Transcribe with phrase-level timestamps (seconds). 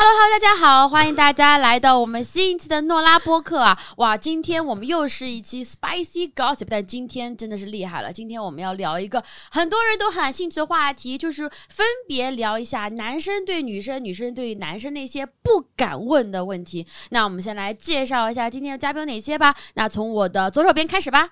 [0.00, 3.76] Hello Hello，大家好，欢迎大家来到我们新一期的诺拉播客啊！
[3.96, 8.12] 哇，今天我们又是一期 Spicy Gossip，但今天真的是厉害了。
[8.12, 16.86] 今天我们要聊一个很多人都很兴趣的话题，就是分别聊一下男生对女生、女生对男生那些不敢问的问题。
[17.10, 19.56] 那我们先来介绍一下今天的嘉宾有哪些吧。
[19.74, 21.30] 那从我的左手边开始吧。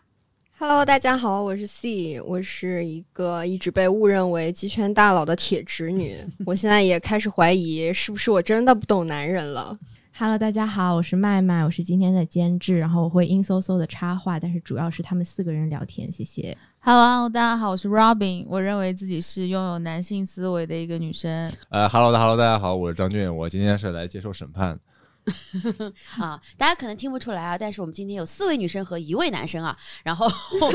[0.58, 6.16] Hello，大家好，我是 C，我是一个一直被误认为鸡圈大佬的铁直女，
[6.46, 9.78] 我现在也开始怀疑是不是我真的不懂男人了。
[10.16, 16.56] Hello，大家好，我是麦麦，我是今天的监制，然后我会阴嗖嗖的插话，但是主要是他们四个人聊天，谢谢。
[16.78, 21.52] Hello，大家好，我是 Robin，我认为自己是拥有男性思维的一个女生。
[21.68, 24.80] 呃哈喽哈喽，大家好，我是张俊，我今天是来接受审判。
[26.18, 30.30] 啊，大家可能听不出来啊，但是我们今天有四位女生和一位男生啊，然后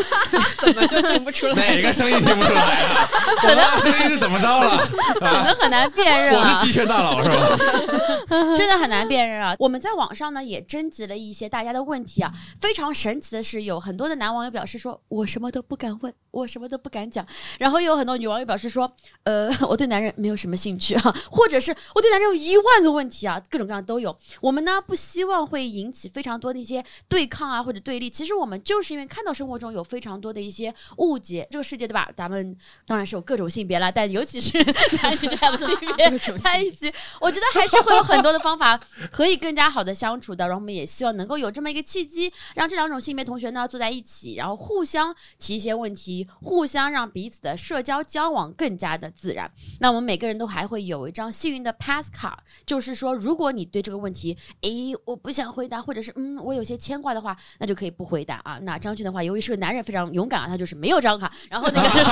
[0.60, 1.56] 怎么就听不出来？
[1.56, 3.08] 哪个声音听不出来啊？
[3.42, 4.86] 可能声音是怎么着了？
[5.20, 6.66] 可能很难辨认啊我是。
[6.66, 8.56] 鸡圈大佬是吧？
[8.56, 9.56] 真的很难辨认啊！
[9.58, 17.26] 我们在网上呢也征集了一些大家的问题啊，非常神奇的是，有很多的男网友表示说，我什么都不敢问，我什么都不敢讲。
[17.58, 18.92] 然后又有很多女网友表示说，
[19.24, 24.16] 呃，我对男人没有什么兴趣啊，或者是我对男人有一万个问题啊，各种各样都有。
[24.42, 32.12] 我们呢不希望会引起非常多的一些对抗啊或者对立，其实我们就是因为看到生活中有非常多的一些误解，这个世界对吧？
[32.16, 34.58] 咱们当然是有各种性别啦，但尤其是
[35.02, 38.78] 男女这样的性别在一起， 我觉得还是会有很多的方法
[39.12, 40.46] 可以更加好的相处的。
[40.48, 49.52] 然后我们也希望能够有这么一个契机，让这两种性别同学呢坐在一起，然后互相提一些问题，互相让彼此的社交交往更加的自然。
[49.80, 54.31] 那我们每个人都还会有一张幸运的 pass 卡，就是说，如果你对这个问题，
[54.62, 58.58] 诶，我不想回答，或者是嗯，我有些牵挂的话，那就可以不回答啊。
[58.62, 61.96] 那张俊的话，由于是个男人，非常勇敢啊，他就是没有这张卡，然后那个就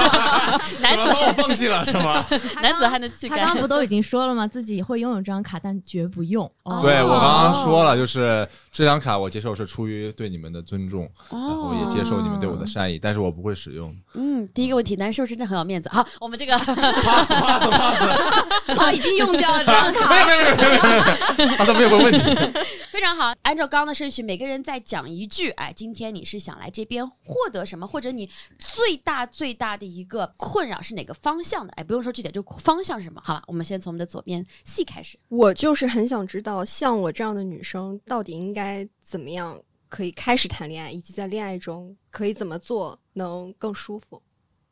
[0.67, 2.25] 是男子我放弃了是吗？
[2.61, 3.53] 男子汉的气概他刚。
[3.55, 4.47] 刚不都 已经说了吗？
[4.47, 6.49] 自己会拥有这张卡，但绝不用。
[6.63, 13.95] 哦对我刚刚说了，就是这张卡我接受是出于对你们的尊重，然后也接受你们对我的善意，但是我不会使用。
[14.13, 15.89] 嗯，第一个问题，男生真的很有面子。
[15.91, 20.09] 好，我们这个 pass pass pass，我，已经用掉了这张卡。
[20.09, 22.59] 没有没有没有没有没有，他说没有个问题。
[22.91, 25.49] 非常好，按照刚刚的顺序，每个人再讲一句。
[25.51, 31.71] 哎，今天你是想来这边获得什么，或者你最大最大的一个困扰是哪个方向的？
[31.73, 33.21] 哎，不用说具体，就方向是什么？
[33.23, 35.17] 好了，我们先从我们的左边 C 开始。
[35.29, 44.21] 我就是很想知道，像我这样的女生到底应该怎么样可以开始谈恋爱，以及在恋爱中可以怎么做能更舒服。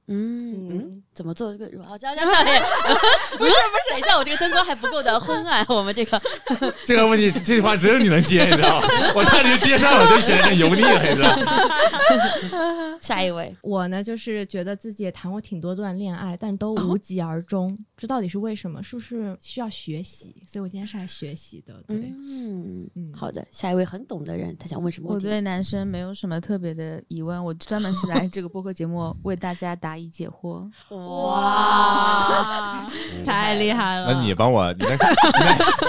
[0.08, 1.84] 嗯怎么做这个？
[1.84, 2.64] 好，这样这样这样，
[3.38, 6.22] 不是不是，等一下，我这个灯光还不够的昏暗，我们这个
[6.86, 8.88] 这个问题，这句话只有你能接，你知道吗？
[9.16, 12.98] 我差点就接上了，就显得很油腻了，你知道吗？
[13.02, 13.56] 下一位。
[13.62, 17.76] 我呢，就是觉得自己也谈过挺多段恋爱，但都无疾而终。
[17.98, 18.82] 这到底是为什么？
[18.84, 20.36] 是不是需要学习？
[20.46, 21.84] 所以我今天是来学习的。
[21.88, 25.26] 对，嗯嗯好的，下一位很懂的人，他想问什么问题？
[25.26, 30.70] 我对男生没有什么特别的疑问，我专门是来这个播客节目为大家答疑解惑。
[30.90, 32.90] 哇，
[33.26, 34.14] 太厉害了。
[34.14, 35.08] 那你帮我，你的你的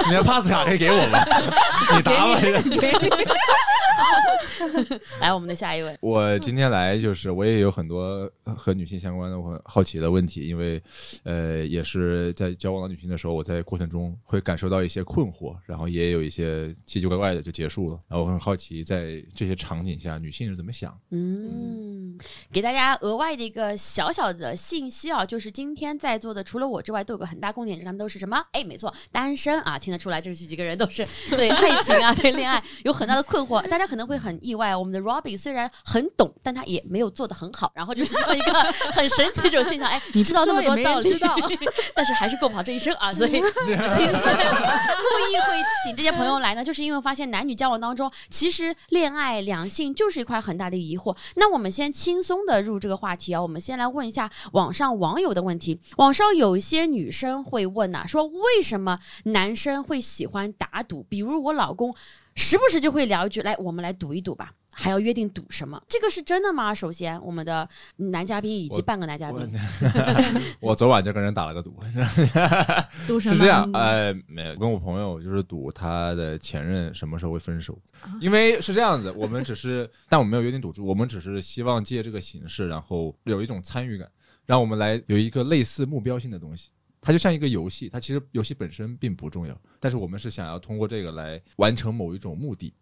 [0.09, 1.19] 你的 pass 卡可以给我吗？
[1.95, 2.39] 你答吧。
[5.21, 5.97] 来我们的下一位。
[6.01, 10.83] 我今天来就是我也有很多和女性相关的我很好奇的问题，因为
[11.25, 17.99] 呃也是在交往的女性的时候，我在过程中会感受到一些困惑，然后也有一些奇奇怪怪的就结束了。
[18.09, 20.97] 然后我很好奇，在这些场景下，女性是怎么想？
[21.11, 22.17] 嗯，
[22.53, 28.41] 给大家额外的一个小小的信息啊，就是今天在座的除了我之外，都有个很大共点，就是他们都是什么？
[28.53, 31.05] 哎，没错，单身啊，听得出来，这几个人都是
[31.35, 33.61] 对爱情啊、对恋爱有很大的困惑。
[33.67, 38.53] 大家可能会很意外，我们的 Robin 虽然很懂，但他也没有做得很好，然后就是这么一个
[38.95, 41.19] 很神奇的这种现象，哎，你知道那么多道理，
[41.93, 43.75] 但是还是过不好这一生啊，所以今天故意
[45.41, 51.17] 会请这些朋友来呢，就是因为发现男女交往当中，其实恋爱两性就是一块很大的疑惑。
[51.35, 55.81] 那我们先轻松的入这个话题啊，我们先来问一下网上网友的问题。
[55.97, 61.05] 网上有一些女生会问呐、说为什么男生会喜欢打赌？
[61.09, 61.95] 比如我老公
[62.35, 64.53] 时不时就会聊一句，来，我们来赌一赌吧。
[64.81, 65.83] 还要约定赌什么？
[65.89, 66.73] 这个是真的吗？
[66.73, 69.53] 首先，我们的男嘉宾以及半个男嘉我宾，
[70.61, 71.75] 我昨晚就跟人打了个赌，
[73.09, 73.35] 赌什么？
[73.35, 77.77] 是这样，呃，没有，跟我朋友就是赌他的前任什么时候会分手，
[78.21, 84.09] 因为是这样子，我们只是， 但我们没有约定赌注，我们只是希望借这个形式，然后有一种参与感，
[84.47, 86.71] 让我们来有一个类似目标性的东西。
[87.01, 92.73] 它就像一个游戏，它其实游戏本身并不重要，但是我们是想要通过这个来完成某一种目的。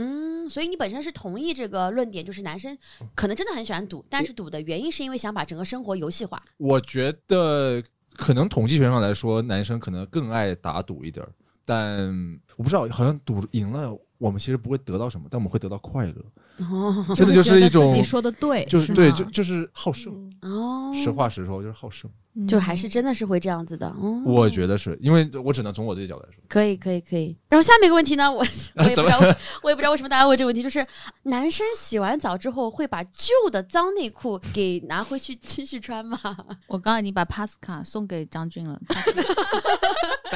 [0.00, 2.76] 嗯，所以你本身是同意这个论点，就是男生
[3.16, 6.40] 可能真的很喜欢赌，但是赌的原因是因为想把整个生活游戏化。
[6.56, 7.82] 我觉得
[8.14, 11.32] 可能统计学上来说，男生可能更爱打赌一点儿，
[11.66, 12.08] 但
[12.56, 16.24] 我不知道，好像赌赢了，我们其实不会得到什么，但我们会得到快乐，
[16.58, 20.12] 哦真的就是一种自己说的对，就是对，就就是好胜。
[20.42, 22.10] 嗯哦，实话实说，就是好胜。
[22.46, 23.92] 就还是真的是会这样子的。
[24.00, 26.40] 嗯，我觉得是因为我只能从我自己角度来说。
[26.48, 27.36] 可以，可以，可以。
[27.48, 28.38] 然后下面一个问题呢，我
[28.78, 29.18] 我也不知道，
[29.60, 30.86] 我也不知道为什么大家问这个问题，就是
[31.24, 36.16] 男生洗完澡之后会把旧的脏内裤给拿回去继续穿吗？
[36.68, 38.80] 我刚刚已经把 pass 卡送给张军了，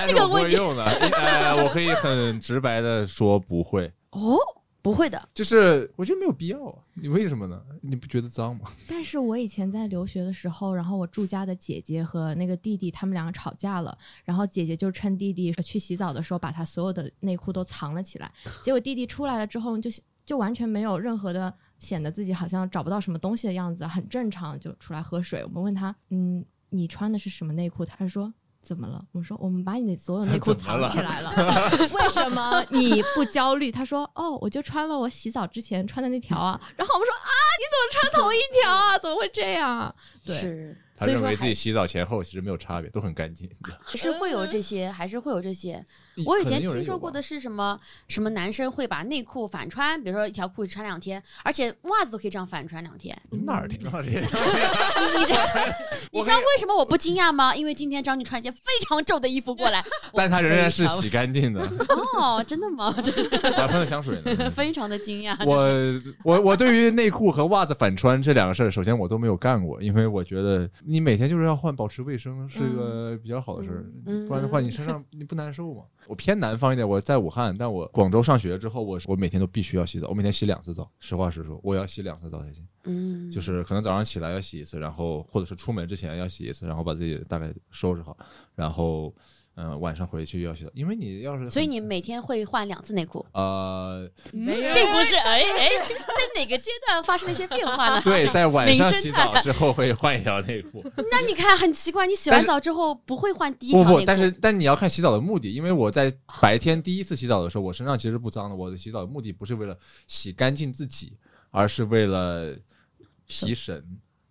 [0.04, 4.36] 这个问题我可以很直白的说不会，哦，
[4.82, 5.28] 不会的。
[5.32, 6.78] 就是我觉得没有必要啊。
[6.94, 7.62] 你为什么呢？
[7.80, 8.70] 你不觉得脏吗？
[8.88, 18.30] 但是我以前在留学的时候，然后我住家的姐姐和那个弟弟他们两个吵架了，然后姐姐就趁弟弟去洗澡的时候，把他所有的内裤都藏了起来。
[18.60, 19.88] 结果弟弟出来了之后，就
[20.26, 25.44] 就完全没有任何的显得自己好像找不到什么东西的样子，很正常，就出来喝水。
[25.44, 27.84] 我们问他，嗯，你穿的是什么内裤？
[27.84, 28.32] 他说。
[28.62, 29.04] 怎么了？
[29.12, 31.30] 我说我们把你的所有内裤 藏起来了，
[31.92, 33.70] 为什么你不焦虑？
[33.72, 36.60] 他说哦，我就穿了我洗澡之前穿的那条啊。
[36.76, 38.96] 然后我们说啊，你怎么穿同一条啊？
[38.98, 39.94] 怎么会这样啊？
[40.24, 43.50] 对，他所以说还认为自己洗澡前后其实没有差别，都很干净。
[43.84, 45.84] 还是会有这些，还是会有这些。
[46.26, 47.78] 我以前听说过的是，什么
[48.08, 53.16] 什么男生会把内裤反穿，比如说一条裤子穿两天，而且袜子都可以这样反穿两天。
[53.44, 54.20] 哪儿听到这些？
[54.20, 54.24] 你
[55.20, 55.34] 你这，
[56.12, 57.54] 你知道为什么我不惊讶吗？
[57.54, 61.60] 因为今天张你穿一件非常皱的衣服过来， 但他仍然是洗干净的，
[62.18, 62.92] 哦，真的吗？
[63.02, 64.50] 真我还喷了香水呢。
[64.50, 65.36] 非常的惊讶。
[65.46, 65.56] 我
[66.24, 75.82] 我我对于内裤和袜子反穿这两个事儿，首先我都没有干过，因为我觉得你每天就是要换，保持卫生是一个比较好的事儿，嗯不然的话你身上你不难受吗？
[76.06, 82.66] 我偏南方一点，我在武汉，但我广州上学之后，我我每天都必须要洗澡，我每天洗两次澡，实话实说，我要洗两次澡才行。
[82.84, 88.16] 嗯，就是可能早上起来要洗一次，然后或者是出门之前要洗一次，然后把自己大概收拾好，
[88.54, 89.14] 然后
[89.54, 98.00] 嗯、呃晚上回去要洗澡，因为你要是所以你每天会换两次内裤，呃并不是哎哎， 在哪个阶段发生了一些变化呢？
[98.02, 100.82] 对，在晚上名侦洗澡之后会换一条内裤。
[101.10, 108.56] 那你看很奇怪，你洗完澡之后不会换第一条内裤，不不，但是但你要看洗澡的目的，因为我在白天第一次洗澡的时候，我身上其实不脏的。
[108.56, 109.76] 我的洗澡的目的不是为了
[110.06, 111.12] 洗干净自己，
[111.50, 112.56] 而是为了
[113.26, 113.84] 提神。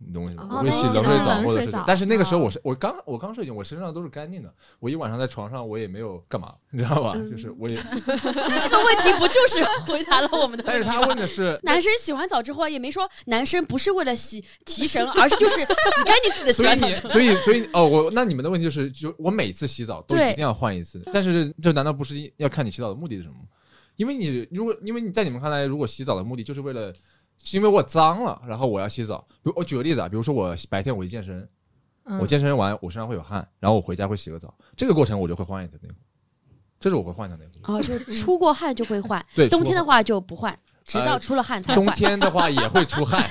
[0.05, 0.47] 你懂我意思吗？
[0.49, 4.53] 哦我会洗冷水澡，或者是，但是那个时候哦我是我刚我刚睡醒，我身上都是干净的。
[4.79, 7.13] 我一晚上在床上，我也没有干嘛，你知道吧？
[7.29, 7.75] 就是我也，
[8.05, 17.01] 这个问题不就是回答了我们的但是他问的是，男生洗完澡之后也没说男生不是为了洗提神，而是就是洗干净自己的洗所以完澡之后。
[17.03, 23.41] 你所以所以哦，我那你们的问题就是，就我每次洗澡都一定要换一次，但是这难道不是要看你洗澡的目的是什么吗？
[23.97, 26.91] 因为你如果因为你在你们看来，如果洗澡的目的就是为了，
[27.43, 29.25] 是因为我脏了，然后我要洗澡。
[29.43, 31.47] 比如我举个例子啊，比如说我白天我去健身，
[32.05, 35.95] 嗯我健身完我身上会有汗，然后我回家会洗个澡，这个过程我就会换一条内裤，
[36.79, 37.73] 这是我会换一条内裤。
[37.73, 41.85] 哦， 就出过汗就会换，对，冬天的话就不换，直到呃出了汗才冬。
[41.93, 43.27] 天的话也会出汗，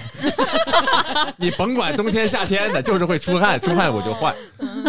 [1.39, 4.35] 你甭管冬天夏天的，就是会出汗，出汗我就换。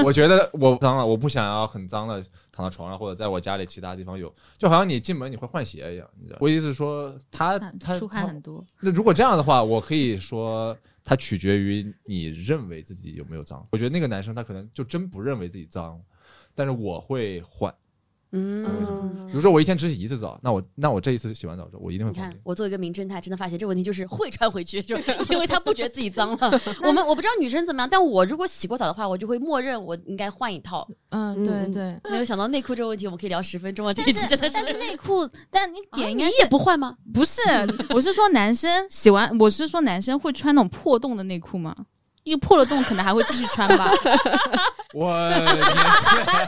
[0.03, 2.23] 我觉得我脏了，我不想要很脏的
[2.61, 6.07] 躺在床上或者在我家里其他地方有，就好像你进门你会换鞋一样。
[6.19, 8.63] 你知道我意思是说，他他出汗很多。
[8.79, 10.77] 那如果这样的话，我可以说。
[11.03, 13.67] 它取决于你认为自己有没有脏。
[13.71, 15.99] 我觉得那个男生他可能就真不认为自己脏，
[16.53, 17.73] 但是我会换。
[18.33, 24.97] 嗯，比如说我一天只洗一次澡，那我那我这一次洗完澡之后，我一定会你看。，我作为一个名侦探，真的发现这个问题就是会穿回去，就
[25.29, 26.61] 因为他不觉得自己脏了。
[26.83, 30.87] 我们我不知道女生怎么样，但我如果洗过澡的话，我就会默认我应该换一套。
[31.09, 33.93] 嗯，对对，没有想到内裤这个问题，我们可以聊十分钟啊！
[33.93, 34.77] 这期真的是但是是。
[34.77, 36.95] 内裤，但你啊点应该是你也不换吗？
[37.13, 37.41] 不是，
[37.93, 41.75] 我是说男生洗完，我是说男生会穿那种破洞的内裤吗？
[42.23, 43.91] 因为破了洞可能还会继续穿吧。
[44.93, 45.29] 我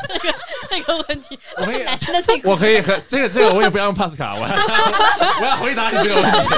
[0.08, 0.36] 这 个
[0.70, 6.56] 这个问题，我可以男生的内裤我可以和这个这个 我也不要用 pass 卡，我我要回答你这个问题，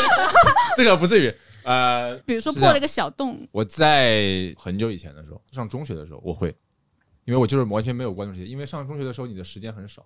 [0.75, 1.33] 这个不至于。
[1.63, 6.55] 呃，比如说破了一个小洞，我在很久以前的时候，上中学的时候，我会，
[7.25, 10.05] 因为我就是完全没有关注这些，因为上中学的时候你的时间很少，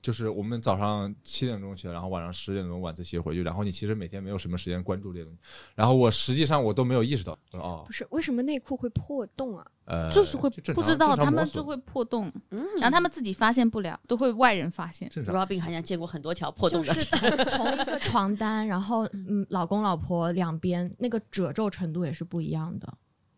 [0.00, 5.38] 就是我们早上七点钟起来，然后晚上十点钟晚自习回去，然后你其实每天没有什么时间关注这些东西，
[5.74, 9.66] 然后我实际上我都没有意识到，我说哦不，是为什么内裤会破洞啊？
[9.86, 15.08] 呃，就是会不知道他们就会破洞，嗯然后他们自己发现不了，都会外人发现。
[15.10, 22.92] Robin 好像见过很多条破洞的，就是同一个床单，然后 嗯，老公老婆两边那个褶皱程度也是不一样的，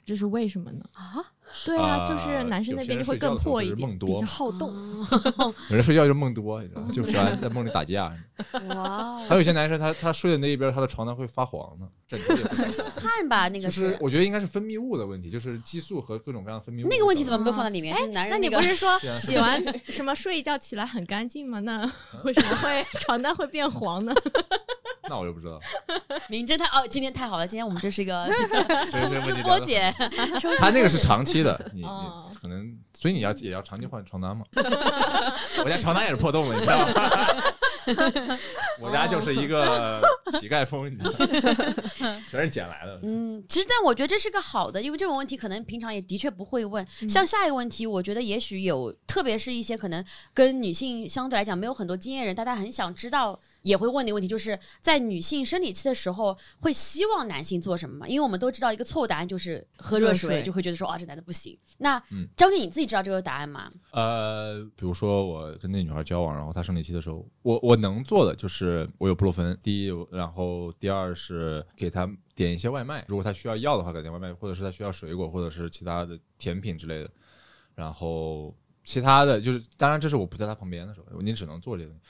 [0.05, 0.85] 这是为什么呢？
[0.93, 1.25] 啊，
[1.65, 3.77] 对啊，就是呃男生那边就会更破一点。
[3.77, 4.71] 比梦多较，好动。
[5.39, 6.89] 哦有人睡觉就梦多，你知道吗？
[6.93, 8.13] 就喜欢 在梦里打架。
[8.69, 12.93] 哇哦，还有一些男生他他睡的那一边，他的床单会发黄呢，枕头也会发黄。
[12.97, 16.89] 看吧，那个就是我觉得应该是分泌物的问题，就是激素和各种各样的分泌物。
[16.89, 17.95] 那个问题怎么没有放在里面？
[17.97, 21.61] 哎男人那你不是说 洗完什么睡一觉起来很干净吗？
[21.61, 21.81] 那
[22.25, 24.15] 为什么会床单会变黄呢？
[25.11, 25.61] 那我就不知道。
[26.29, 28.27] 名侦探哦，今天太好了，今天我们这是一个
[28.93, 29.93] 抽丝剥茧，
[30.59, 34.45] 他那个是长期的， 你哦你可能，所以你要也要长期换床单嘛。
[35.65, 38.39] 我家床单也是破洞的，你知道吗？
[38.81, 40.01] 我家就是一个
[40.39, 42.23] 乞丐风，你知道吗？
[42.31, 43.01] 全是捡来的。
[43.03, 46.87] 嗯，其实但我觉得这是个好的，因为这种问题可能平常也的确不会问。
[47.03, 53.41] 嗯像下一个问题，我觉得也许有，特别是一些可能跟女性相对来讲没有很多经验人，大家很想知道。
[53.63, 58.09] 也会问的问题，就是在女性生理期的时候，会希望男性做什么吗？
[58.09, 61.59] 因为我们都知道一个错误答案就是喝热水，热水就会觉得说啊，这男的不行。
[61.79, 63.71] 那嗯张俊，你自己知道这个答案吗？
[63.93, 77.11] 呃，比如说我跟那女孩交往，然后她生理期的时候，我我能做的就是我有布洛芬，第一，然后第二是给她点一些外卖，如果她需要药的话，给点外卖，或者是她需要水果，或者是其他的甜品之类的。
[77.75, 82.03] 然后其他的就是，当然这是我不在她旁边的时候，你只能做这些东西。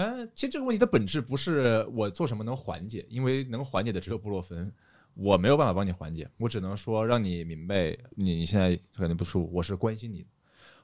[0.00, 4.72] 嗯、其实这个问题的本质不是我做什么能缓解，因为能缓解的只有布洛芬。
[5.14, 10.28] 我没有办法帮你缓解，我只能说让你明白，你你现在可能不舒服，我是关心你的，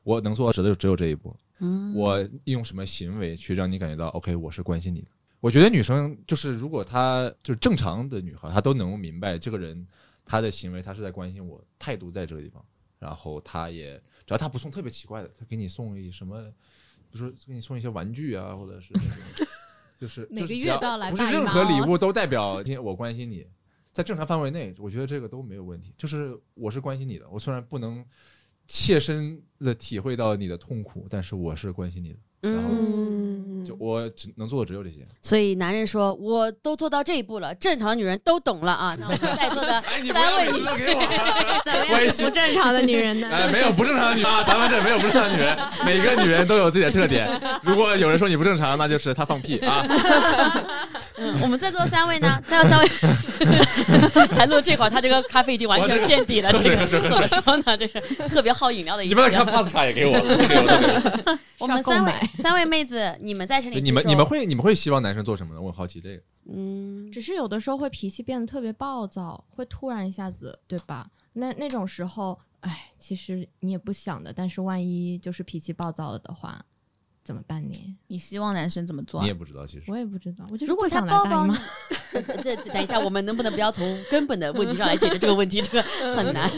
[0.02, 1.36] 我能做的只有只有这一步。
[1.60, 5.06] 嗯，我用什么行为去让你感觉到 OK，我是关心你的。
[5.38, 9.86] 我觉得女生就是，如果她就是正常的女孩，她都能够明白这个人
[10.24, 12.64] 她的行为，她是在关心我，态度在这个地方。
[12.98, 16.52] 然后她也只要她不送特别奇怪的，她给你送一什么，
[17.14, 18.92] 比如说给你送一些玩具啊，或者是
[20.00, 23.46] 就是每个月都要来不是任何礼物都代表我关心你，
[23.92, 25.94] 在正常范围内，我觉得这个都没有问题。
[25.96, 28.04] 就是我是关心你的，我虽然不能
[28.66, 32.18] 切身的体会到你的痛苦，但是我是关心你的。
[32.50, 33.23] 然后嗯，
[33.64, 34.96] 就我只能做的只有这些。
[35.22, 38.96] 所以男人说我都做到这一步了，正常女人都懂了啊。
[39.00, 41.62] 那我们在座的三位女都给我。
[41.64, 43.28] 怎么样是不正常的女人呢？
[43.30, 47.28] 哎，没有不正常的女人啊，咱们这没有不正常的女人， 每个女人都有自己的特点。
[47.62, 49.84] 如果有人说你不正常，那就是她放屁啊。
[51.16, 52.40] 嗯，我们在座三位呢？
[52.48, 56.50] 在座三位 才录这会儿，他这个咖啡已经完全见底了。
[56.52, 57.76] 这个怎么说呢？
[57.76, 59.36] 这个 特别好饮料的一你们个。
[59.36, 60.12] 看帕斯卡也给我
[61.58, 61.66] 我。
[61.66, 65.60] 们三位三位妹子，你们在这里你们你们会你们会希望男生做什么呢？
[65.60, 66.22] 我很好奇这个。
[66.46, 71.06] 嗯，只是有的时候会脾气变得特别暴躁，会突然一下子，对吧？
[71.32, 76.62] 那那种时候，哎，其实你也不想的，但是万一就是脾气暴躁了的话，
[77.24, 77.96] 怎么办呢？
[78.08, 79.34] 你希望男生怎么做啊你也？
[79.34, 81.64] 不知道，其实我也不知道，我就是如果不想来他抱抱你大姨妈。，
[82.12, 85.60] 呃 这等一下，我们能不能不要从根本的问题上来解决这个问题？
[85.62, 85.82] 这个
[86.14, 86.48] 很难，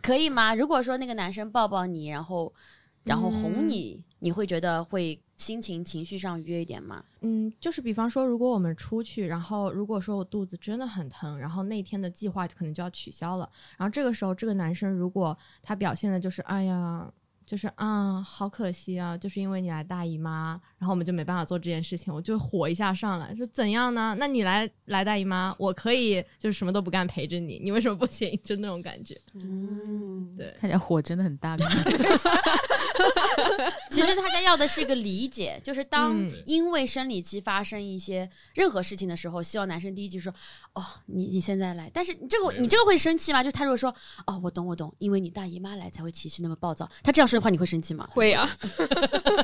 [0.00, 0.54] 可以吗？
[0.54, 2.54] 如果说那个男生抱抱你，然后
[3.02, 7.02] 然后哄你，你会觉得会心情情绪上愉悦一点吗？
[7.22, 17.12] 嗯，就是比方说，如果我们出去，然后如果说我肚子真的很疼，然后那天的计划可能就要取消了，然后这个时候这个男生如果他表现的就是哎呀。
[17.50, 24.14] 就是啊，好可惜啊，就是因为你来大姨妈，然后我们就没办法做这件事情，我就火一下上来，说怎样呢？
[24.20, 28.30] 那你来来大姨妈，我可以就是什么都不干陪着你，你为什么不行？
[28.44, 29.20] 就那种感觉。
[29.34, 31.56] 嗯，对，看起来火真的很大。
[33.90, 40.32] 其实大家要的是一个理解，就是当嗯因为生理期发生一些任何事情的时候，希望男生第一句说
[40.74, 43.42] ：“哦，你你现在来。”但是你这个你这个会生气吗？
[43.42, 43.94] 就他如果说
[44.26, 48.06] ：“哦，我懂我懂，因为你大姨妈来才会情绪那么暴躁。”他这样说的话，你会生气吗？
[48.10, 48.48] 会啊，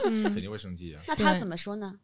[0.04, 1.02] 嗯 肯，定会生气啊。
[1.06, 1.94] 那他怎么说呢？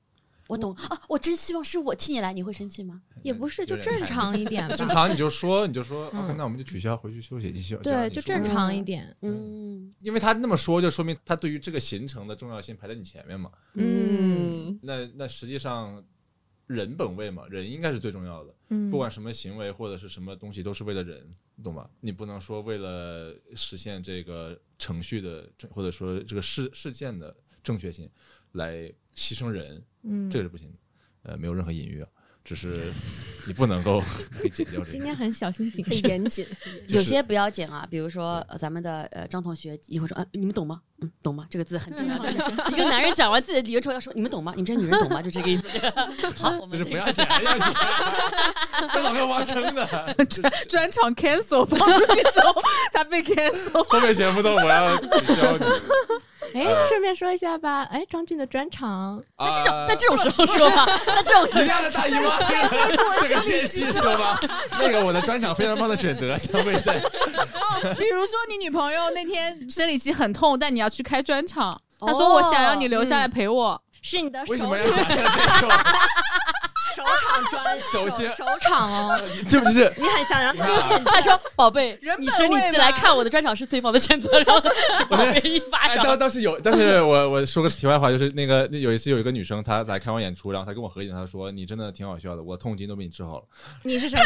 [0.48, 3.00] 我懂啊，我真希望是我替你来，你会生气吗？
[3.22, 4.74] 也不是，就正常一点吧。
[4.74, 7.76] 正常你就说你就说嗯 OK，那我们就取消，回去休息一休。
[7.78, 8.72] 对，就正常。
[8.72, 9.14] 一点。
[9.20, 13.50] 嗯，因为他那么说，就说明他对于这个行程的重要性排在你前面嘛。
[13.74, 16.02] 嗯，那那实际上
[16.66, 18.54] 人本位嘛，人应该是最重要的。
[18.70, 21.22] 嗯，不管什么行为或者是什么东西，都是为了人，
[21.54, 21.90] 你懂吧？
[22.00, 28.08] 你不能说为了实现这个程序的正，或者说这个事事件的正确性，
[28.52, 30.74] 来牺牲人，嗯，这个是不行的。
[31.30, 32.08] 呃，没有任何隐喻啊，
[32.42, 32.92] 只是
[33.46, 34.02] 你不能够
[34.42, 34.90] 被剪掉这个。
[34.90, 36.10] 今天很小心谨很慎。
[36.10, 36.44] 严谨。
[36.88, 40.80] 有些不要剪啊，比如说呃咱们的呃张同学一会儿说，呃你们懂吗？
[41.00, 41.46] 嗯，懂吗？
[41.48, 42.36] 这个字很重要，就是
[42.74, 44.52] 一个男人讲完自己的理由之后要说，你们懂吗？
[44.56, 45.22] 你们这些女人懂吗？
[45.22, 45.64] 就这个意思。
[46.34, 47.72] 好，我们就是不要剪，要剪，
[48.92, 49.86] 这老要挖坑的，
[50.68, 52.60] 专场 cancel 放出去之后，
[52.92, 53.84] 他被 cancel。
[53.84, 55.64] 后面全部都我要取消你。
[56.54, 62.54] 哎，顺便说一下吧，哎，张俊的专场，啊这种在这种时候说吧， 在这种一样的大姨妈，这
[62.96, 64.38] 个这个间隙说吧，
[64.78, 66.98] 这个我的专场非常棒的选择小妹在
[67.98, 74.84] 比如说你女朋友那天生理期很痛，但你要去开专场，她说我想要你留下来陪我，是你的手为什么要？
[76.94, 84.60] 手场专首先首场哦， 这不是你很想让他见他说：“宝贝你说你生理位期来看我的专场是最棒的选择。”然后
[85.08, 86.18] 宝贝一巴掌。
[86.18, 93.44] 倒是有，但是我 我说个题外话，就是那个那有一次有一个女生，她来看完演出，然后她跟我合影，她说你真的挺好笑的，我痛经都被你治好了。
[93.82, 94.22] 你是什么？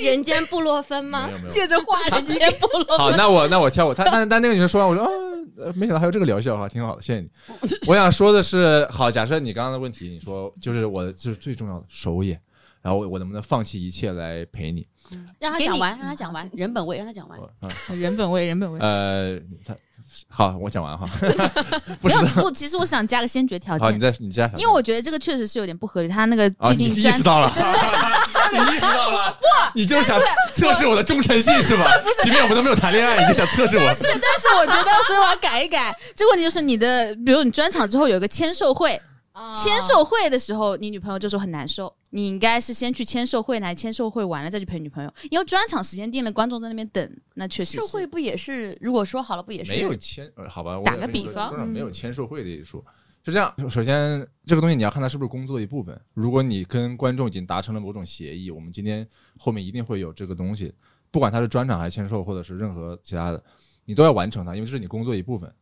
[0.04, 1.28] 人间布洛芬吗。
[1.48, 2.32] 借着话题。
[2.32, 7.28] 先不落好，那我那我跳舞，她但但那个女生说完，我说没想到还有这个疗效哈，挺好的，谢谢你。
[7.88, 12.40] 我想说的是，好，假设你刚刚的问题，你说就是我的就是最重要的首演，
[12.82, 14.86] 然后我我能不能放弃一切来陪你？
[15.38, 17.38] 让他讲完，让他讲完，人本位，让他讲完。
[17.98, 18.78] 人本位，人本位。
[18.78, 19.74] 呃，他
[20.28, 21.08] 好，我讲完哈。
[22.00, 26.08] 不没是有，不，其实我想加个先决条件好，你件，再你加，因为我觉得这个确实是有点不合理。
[26.08, 27.50] 他那个毕竟专意识到了，
[28.52, 30.18] 你意识到了， 不，你就是想
[30.52, 31.90] 测试我的忠诚性是吧？
[32.22, 33.94] 即便我们都没有谈恋爱，你就想测试我。
[33.94, 35.94] 是，但是我觉得，所以我要改一改。
[36.14, 39.00] 这个问题就是你的，比如你专场之后有一个签售会，
[39.54, 47.78] 签售会的时候，你女朋友就说很难受，你应该是先去签售会，来签售会完了再去陪女朋友，因为专场时间定了，观众在那边等，那确实是。
[47.80, 48.76] 社会不也是？
[48.80, 52.84] 如果说好了，不也是没有签，呃好吧，我打个比方说没有签售会的一说。
[53.24, 55.98] 是这样，首先这个东西你要看它是不是工作的一部分。
[56.14, 59.06] 如果你跟观众已经达成了某种协议，我们今天
[59.38, 60.72] 后面一定会有这个东西，
[61.10, 63.42] 不管它是专场还是签售，或者是任何其他的，
[63.84, 65.52] 你都要完成它，因为这是你工作的一部分。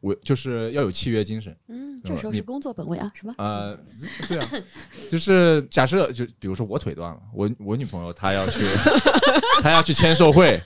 [0.00, 1.56] 我就是要有契约精神。
[1.68, 3.32] 嗯，这时候是工作本位啊，什么？
[3.38, 3.78] 呃，
[4.26, 4.50] 对啊，
[5.08, 8.58] 就是假设就比如说我腿断了，我我女朋友她要去，
[9.62, 10.60] 她要去签售会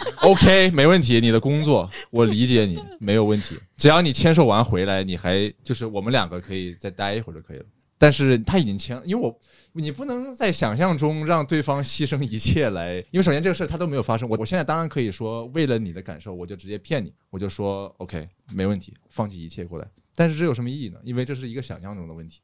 [0.22, 7.64] OK，没问题，你的工作我理解你，没有问题，只要你签售完回来，你还就是我们两个可以再待一会儿就可以了。
[7.98, 9.38] 但是他已经签了，因为我
[9.72, 14.26] 你不能在想象中让对方牺牲一切来，因为首先这个事儿他都没有发生。
[14.26, 19.86] 我我现在当然可以说，为了你的感受，我就直接骗你，我就说 OK，没问题，放弃一切过来。
[20.16, 20.98] 但是这有什么意义呢？
[21.04, 22.40] 因为这是一个想象中的问题，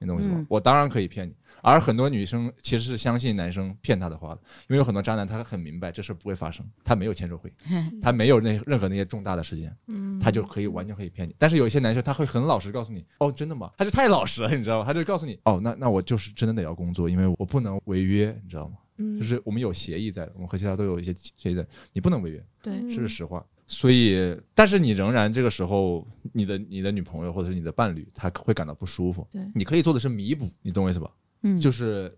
[0.00, 0.38] 你懂我意思吗？
[0.40, 7.52] 嗯我当然可以骗你，而很多女生其实是相信男生骗她的话的，因为有很多渣男他很明白这事儿不会发生，他没有签售会，
[8.02, 9.76] 他没有那任何那些重大的事件，
[10.20, 11.34] 他就可以完全可以骗你。
[11.38, 13.70] 但是有一些男生他会很老实告诉你，哦，真的吗？
[13.76, 14.84] 他就太老实了，你知道吗？
[14.86, 18.76] 他就告诉你，哦，那那我就是真的得要工作，因为我不能违约，你知道吗？
[19.18, 23.44] 就是我们有协议在，我们和其他都有一些协议在，你不能违约，对，这是实话。
[23.72, 29.24] 所以，但是你仍然这个时候，你的你的女朋友或者是你的伴侣，他会感到不舒服。
[29.30, 31.08] 对你可以做的是弥补，你懂我意思吧？
[31.42, 32.12] 嗯，就是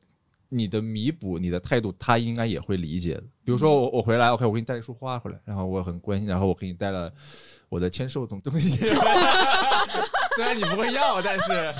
[0.48, 3.22] 你的弥补，你的态度，他应该也会理解的。
[3.44, 7.12] 比如说我我回来，OK，我给你带一束花回来，然后我很关心，然后我给你带了
[7.68, 8.70] 我的签售总东西，
[10.36, 11.74] 虽然你不会要，但是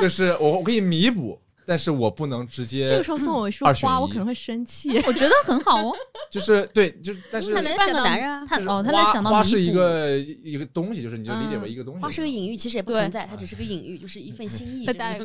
[0.00, 1.38] 就是我我给你弥补，
[1.70, 4.90] 但是我不能直接这个时候送我一束花，我可能会生气。
[5.06, 5.94] 我觉得很好哦。
[6.28, 12.02] 就是对，就是但是他能想到个男人啊他哦，他能想到花是一个一个东西，就是你就理解为一个东西。
[12.02, 14.84] 花是个隐喻，其实也不存在，它只是个隐喻，就是一份心意。
[14.84, 15.20] 会带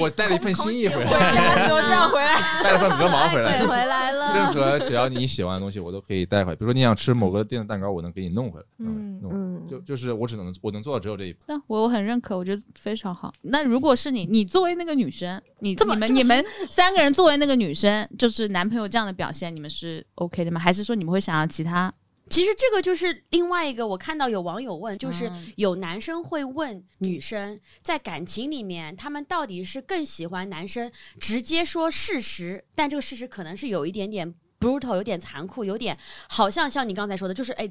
[0.00, 3.66] 我带了一份心意回回来，家的时候这样回来， 带了份鹅毛回来对，。
[3.66, 4.36] 回来了。
[4.36, 6.54] 任何只要你喜欢的东西，我都可以带回来。
[6.54, 8.66] 比如说你想吃某个店的蛋糕，我能给你弄回来。
[8.78, 11.40] 嗯嗯，就就是我只能我能做到只有这一步。
[11.48, 13.34] 那我我很认可，我觉得非常好。
[13.42, 20.60] 那如果是你，你作为那个女生，你这么你们你们三个人作为那个女生，就是男朋友这样的表现，你们是 OK 的吗？
[20.60, 21.92] 还是说你们会想要其他？
[22.30, 37.66] 其实这个就是另外一个，我看到有网友问，就是嗯有男生会问女生，在感情里面，他们到底是更喜欢男生直接说事实，但这个事实可能是有一点点 brutal，有点残酷，有点好像像你刚才说的，就是哎，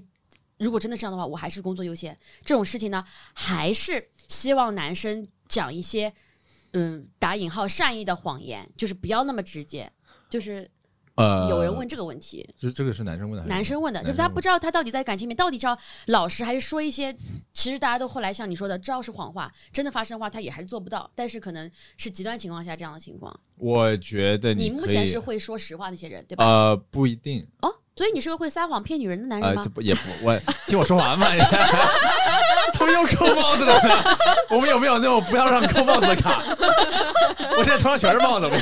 [0.57, 6.11] 如果真的这样的话，我还是工作优先这种事情呢，还 是希望男生讲一些
[6.77, 9.91] 嗯打引号善意的谎言，就是不要那么直接，
[10.29, 10.69] 就是
[11.15, 12.47] 呃有人问，这个问题。
[12.55, 17.11] 这这个是男生问的男生问的，就是他不知道他到底在感情里面到底是要老实，还是说一些
[17.51, 23.37] 其实大家都后来像你说的知道是谎话，真的发生的话他也还是做不到，但是可能是极端情况下这样的情况。
[23.57, 26.45] 我觉得你目前是会说实话那些人，对吧？
[26.45, 29.63] 呃不一定哦，所以你是个会撒谎骗女人的男人呃吗？
[29.63, 31.27] 这不也不我听我说完嘛，
[32.87, 33.73] 你怎么又扣帽子了？
[34.49, 36.41] 我们有没有那种不要让扣帽子的卡？
[37.57, 38.53] 我现在头上全是帽子，我，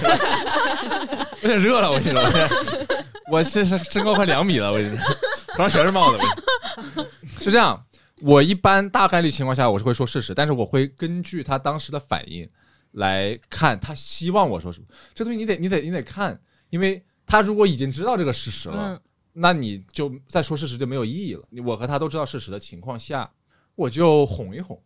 [1.41, 2.55] 有点热了，我跟你说，我现在
[3.31, 4.97] 我现在身高快两米了，我已经，
[5.53, 6.19] 头上全是帽子。
[7.39, 7.85] 是这样，
[8.21, 12.49] 我一般大概率情况下我是会说事实，但是我会根据他当时的反应
[12.91, 14.85] 来看他希望我说什么。
[15.13, 18.99] 这东西你得你得你得看，因为他如果已经知道这个事实了。
[19.37, 21.43] 那你就再说事实就没有意义了。
[21.65, 23.29] 我和他都知道事实的情况下，
[23.75, 24.77] 我就哄一哄，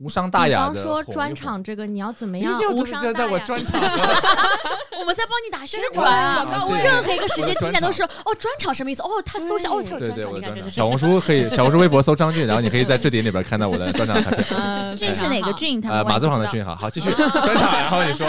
[0.00, 3.12] 无伤大雅的方说专哄一哄场这个，你要怎么你样无伤大雅？
[3.12, 3.80] 在我专场
[4.98, 6.66] 我们在帮你打宣传啊广告！
[6.66, 9.02] 位任何一个时间听见都是哦，专场什么意思？
[9.02, 10.64] 哦，他搜一下，哦，他有对对，专场，你看我的专场。
[10.64, 14.44] 这是小红书可以，小红书、微博搜张俊，然后你可以在置顶里边看到我的专场卡片。
[14.50, 15.80] 嗯，俊是哪个俊？
[15.80, 16.58] 他马字旁的俊。
[16.58, 18.26] 俊，好好继续专场，然后你说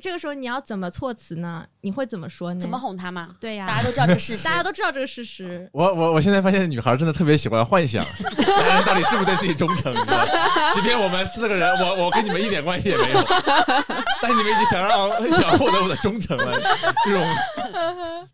[0.00, 1.64] 这个时候你要怎么措辞呢？
[1.82, 2.60] 你会怎么说呢？
[2.60, 2.78] 怎么？
[2.78, 3.36] 哄他嘛？
[3.40, 5.68] 对呀，大家都知道这个事实， 大家都知道这个事实。
[5.72, 8.04] 我我我现在发现女孩真的特别喜欢幻想，
[8.58, 9.92] 男人到底是不是对自己忠诚？
[9.92, 10.72] 你知道吗？
[10.74, 13.22] 即便我们四个人，我我跟你们一点关系也没有，
[14.22, 16.58] 但你们已经想让 想获得我的忠诚了，
[17.04, 17.26] 这种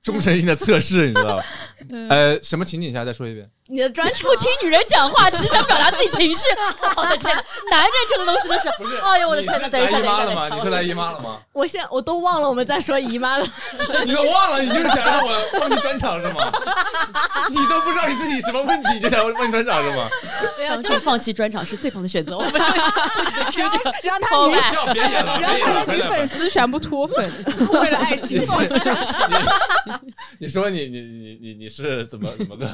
[0.02, 1.42] 忠诚性的测试，你知道？
[2.10, 3.48] 呃，什么情景下再说一遍？
[3.68, 6.44] 你的专场不听女人讲话，只想表达自己情绪。
[6.96, 8.68] 我的天哪，男人这个东西都是，
[9.02, 9.68] 哎呦我的天呐！
[9.68, 10.48] 等一下，等一下，吗？
[10.54, 11.38] 你是来姨妈了吗？
[11.56, 13.46] 我现在我都忘了我们在说姨妈了。
[14.04, 16.52] 你都忘了，你就是想让我 帮你专场是吗？
[17.48, 20.06] 你都不知道你自己什么问题，你就想问问专场是吗？
[20.68, 22.36] 张就放弃专场是最棒的选择。
[22.36, 22.52] 我们
[23.56, 27.32] 然后让他女，笑，别演了，然后他的女粉丝全部脱粉，
[27.70, 29.30] 为了爱情放弃专场。
[30.38, 32.66] 你说你你你你你是怎么怎么个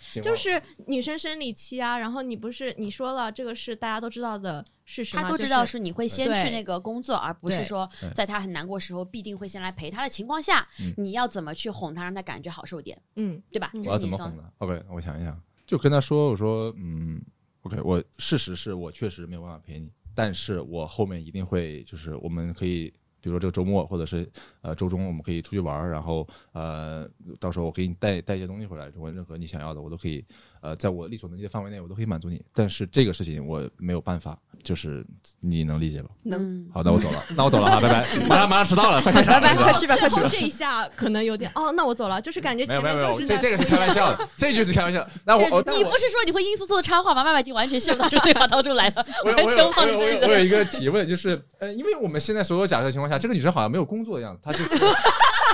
[0.00, 0.22] 情况？
[0.22, 13.70] 就是女生生理期啊，然后你不是你说了这个是大家都知道的事实吗，他都知道是你会先去那个工作，而不是说在他很难过时候必定会先来陪他的情况下嗯，你要怎么去哄他，让他感觉好受点，嗯，对吧？
[13.74, 17.20] 我要怎么哄呢？OK，我想一想，就跟他说，我说，嗯
[17.62, 24.30] ，OK，我事实是我确实没有办法陪你，但是我后面一定会，就是我们可以，比如说这个周末或者是
[24.68, 27.08] 呃周中，我们可以出去玩儿，然后呃，
[27.40, 30.24] 到时候我给你带带一些东西回来，如果任何你想要的，我都可以，
[30.60, 32.42] 呃，在我力所能及的范围内，我都可以满足你。
[32.52, 35.04] 但是这个事情我没有办法，就是
[35.40, 36.10] 你能理解吧？
[36.24, 40.28] 能嗯，好，那我走了，那我走了啊，拜拜， 马上马上迟到了，快开场，拜拜，是吧快去吧，快去吧。
[40.28, 45.06] 这一下可能有点哦，那我走了，就是感觉没有前没有没有，面就是这这个是开玩笑的，这句是开玩笑。
[45.24, 47.24] 那我我你不是说你会阴嗖嗖的插话吗？
[47.24, 50.26] 麦麦已经完全陷入到这个对话当中来了，完全忘记自己的。
[50.26, 54.78] 有我有我有一个提问，就是呃，因为我们现在所有假设情况下，这个女生好像没有工作的样子，她是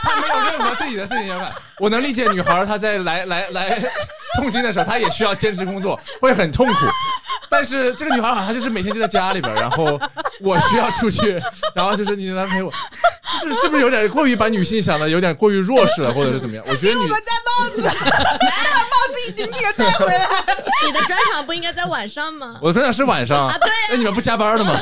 [0.02, 1.52] 她没有任何自己的事情要干。
[1.78, 3.82] 我能理解女孩她在来来来
[4.36, 6.86] 痛经的时候，她也需要坚持工作，会很痛苦。
[7.50, 9.98] 但是这个女孩好像她就是每天就在家里边，然后
[10.40, 11.40] 我需要出去，
[11.74, 12.70] 然后就是你来陪我，
[13.42, 16.64] 是是不是有点过于把女性想的有点过于弱势了，或者是怎么样？
[16.68, 20.28] 我觉得你戴帽子， 把帽子一顶顶带回来。
[20.86, 22.56] 你的专场不应该在晚上吗？
[22.60, 24.74] 我的专场是晚上，对、那你们不加班的吗？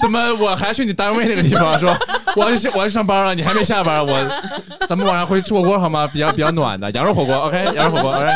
[0.00, 1.96] 怎么我还去你单位那个地方说
[2.34, 4.18] 我要去我要去上班了，你还没下班，我
[4.88, 6.06] 咱们晚上回去吃火锅好吗？
[6.06, 8.28] 比较比较暖的羊肉火锅，OK，羊肉火锅，OK，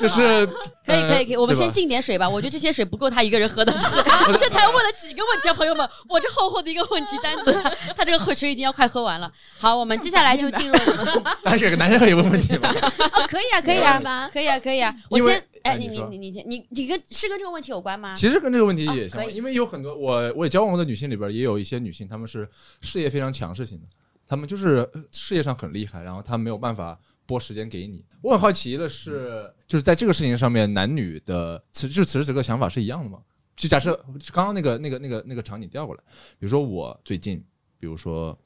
[0.00, 0.48] 就是
[0.84, 1.82] 可以可以可以，我们先进。
[1.92, 2.26] 点水吧。
[2.26, 4.02] 我觉得这些水不够他一个人喝的，这是
[4.38, 5.86] 这才问了几个问题啊，朋友们！
[6.08, 9.30] 我这厚厚的一个问题单子，他他这个水已经要快喝完了。
[9.58, 12.72] 好，我们接下来就进入我们还 是个男生可以问问题吗？
[13.12, 14.00] 哦，可以啊，可以啊
[14.32, 14.94] 可以啊，可以啊。
[15.10, 18.14] 我先，哎，你你哎你你你先，你你跟是跟这个问题有关吗？
[18.14, 22.48] 其实跟这个问题也相关，哦因为有很多我我也交往过的女性里边，也有一些女性，她们是
[22.80, 23.84] 事业非常强势型的，
[24.26, 28.04] 她们就是呃事业上很厉害，然后她们没有办法拨时间给你。
[28.20, 33.22] 我很好奇的是，就是在这个事情上面，男女的此就此时此刻想法是一样的吗？
[33.54, 33.94] 就假设
[34.32, 36.02] 刚刚那个那个那个那个场景调过来，
[36.38, 37.44] 比如说我最近，
[37.78, 38.36] 比如说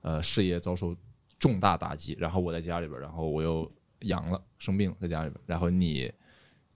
[0.00, 0.94] 呃事业遭受
[1.38, 6.12] 重大打击，然后我在家里边，然后我又阳了，生病了，在家里边，然后你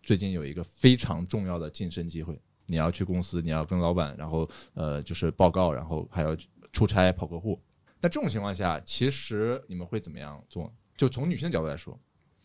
[0.02, 6.36] 最近有一个非常重要的晋升机会，你要去公司，你要跟老板，然后呃就是报告，然后还要
[6.72, 7.60] 出差跑客户。
[8.00, 10.72] 那这种情况下，其实你们会怎么样做？
[10.96, 11.98] 就从女性的角度来说，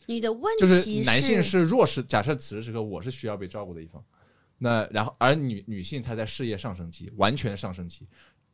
[0.06, 4.04] 你的问就题是男性是弱势，假设此时此刻我是需要被照顾的一方，
[4.58, 8.08] 那然后而女女性她在事业上升期，完全上升期，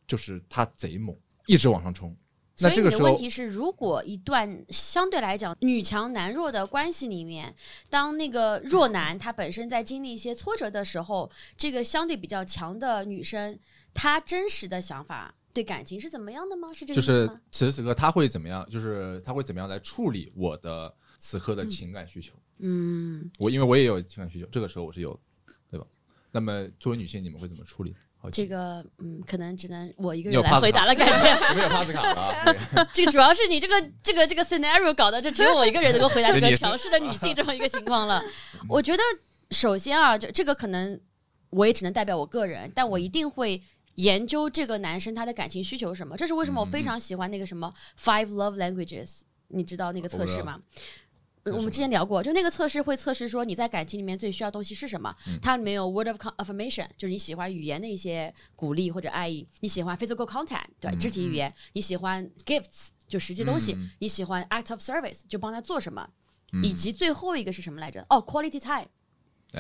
[0.08, 2.16] 就是她贼猛，一直往上冲。
[2.60, 7.56] 那这个时候，问题是，如果一段相对来讲女强男弱的关系里面，
[7.90, 13.58] 当那个弱男他本身在经历一些挫折的时候，这个相对比较强的女生，
[13.92, 16.68] 她真实的想法对感情是怎么样的吗？
[16.74, 17.30] 是这个就是？
[17.52, 18.68] 此时此刻他会怎么样？
[18.70, 22.34] 就是他会怎么样来处理我的此刻的情感需求？
[22.60, 25.18] 嗯，我因为我也有情感需求，这个时候我是有，
[25.70, 25.86] 对吧？
[26.32, 27.96] 那么作为女性，你们会怎么处理？
[28.32, 31.36] 这个嗯，可能只能我一个人来回答了，感觉。
[31.52, 38.24] 你们有帕斯卡了这个主要是你这个这个这个 scenario 搞的，就只有我一个人能够回答这个 强势的女性这么一个情况了。
[38.70, 39.04] 我觉得
[39.52, 40.98] 首先啊，这这个可能
[41.50, 43.62] 我也只能代表我个人，但我一定会
[43.96, 46.18] 研究这个男生他的感情需求是什么。
[46.18, 50.62] 这是为什么我非常喜欢那个什么 Five Love Languages，你知道那个测试吗？
[51.44, 55.14] 呃我们之前聊过，就那个测试会测试说你在感情里面最需要东西是什么。
[55.28, 66.10] 嗯它里面有 word of con- affirmation，就是你喜欢语言的一些鼓励或者爱意；你喜欢 physical contact，对吧，嗯肢体语言；你喜欢 gifts，就实际东西；嗯你喜欢 act of service，就帮他做什么。
[66.54, 68.06] 嗯以及最后一个是什么来着？
[68.10, 68.88] 哦，quality time，哎，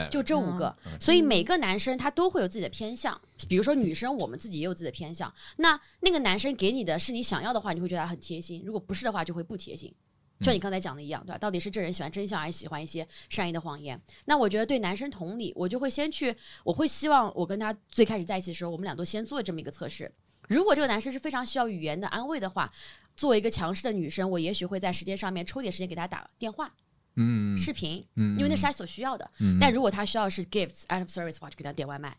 [0.10, 0.75] 就这五个。
[0.86, 5.34] 嗯所以每个男生他都会有自己的偏向，比如说女生，我们自己也有自己的偏向。
[5.58, 9.93] 那那个男生给你的是你想要的话，你会觉得他很贴心；如果不是的话，就会不贴心。
[10.39, 11.38] 就像你刚才讲的一样，对吧？
[11.38, 13.99] 到底是这人喜欢真相，还是喜欢一些善意的谎言？
[14.25, 20.12] 那我觉得对男生同理，我就会先去，我会希望我跟他最开始在一起的时候，我们俩都先做这么一个测试。
[20.49, 22.71] 如果这个男生是非常需要语言的安慰的话，
[23.15, 26.73] 作为一个强势的女生，我也许会在时间上面抽点时间给他打电话、
[27.15, 29.30] 嗯，视频，嗯，因为那是他所需要的。
[29.39, 32.15] 嗯，但如果他需要是 gifts out of service 的话，就给他点外卖。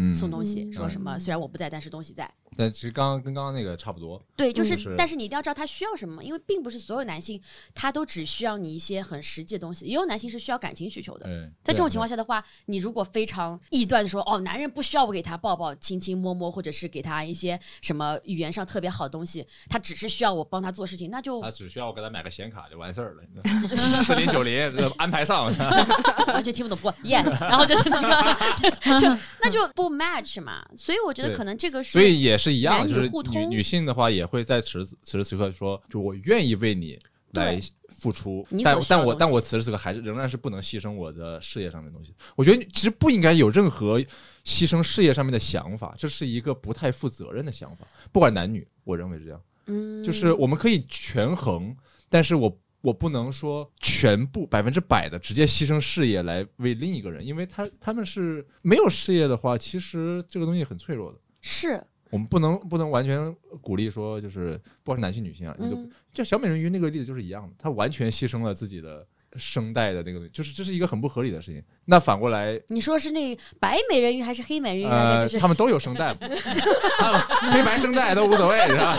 [0.00, 2.32] 嗯送东西，嗯说什么虽然我不在，但是东西在。
[2.56, 7.40] 但其实刚刚跟刚刚那个差不多，对，就是，是但是你一定要知道他需要什么，因为并不是所有男性
[7.74, 11.26] 他都只需要你一些很实际的东西，也有男性是需要感情需求的。
[11.28, 23.22] 嗯，在这种情况下，的话，你如果非常臆断的说，哦，男人不需要我给他抱抱、亲亲、摸摸，或者是给他一些什么语言上特别好的东西，他只是需要我帮他做事情，那就他只需要我给他买个显卡就完事儿了，
[24.04, 25.44] 四零九零安排上，
[26.28, 28.36] 完全听不懂，不 yes，然后就是那个
[28.88, 30.64] 就就那就不 match 嘛。
[30.76, 36.98] 所以我觉得可能这个是所以也是一样，男女就是女女性的话也会在此时此时此刻说，就我愿意为你
[37.32, 42.14] 来付出，但但我但我此时此刻还是仍然是不能牺牲我的事业上面的东西。
[42.36, 44.00] 我觉得其实不应该有任何
[44.44, 49.42] 牺牲事业上面的想法，这是一个不太负责任的想法，不管男女，我认为是这样。
[49.66, 51.76] 嗯，就是我们可以权衡，
[52.08, 61.18] 但是我我不能说全部百分之百的直接牺牲事业来为另一个人，因为他他们是没有事业的话，其实这个东西很脆弱的。
[61.40, 71.62] 是我们不能不能完全鼓励说，就是不管是男性女性啊，你都嗯就小美人鱼那个例子就是一样的，她完全牺牲了自己的声带的那个，就是这是一个很不合理的事情。
[71.84, 74.84] 那反过来，你说是那白美人鱼还是黑美人鱼？
[74.86, 76.14] 呃，就是他们都有声带，
[77.52, 78.98] 黑白声带都无所谓，是吧？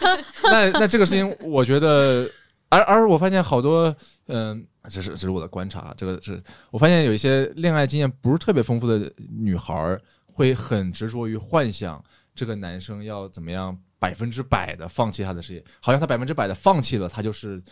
[0.44, 2.30] 那那这个事情，我觉得，
[2.68, 3.94] 而而我发现好多，
[4.28, 12.02] 嗯、这是这是我的观察，啊这个是我发现有一些恋爱经验不是特别丰富的女孩儿，会很执着于幻想
[12.34, 17.62] 这个男生要怎么样百分之百的放弃他的事业，好像他百分之百的放弃了，他就是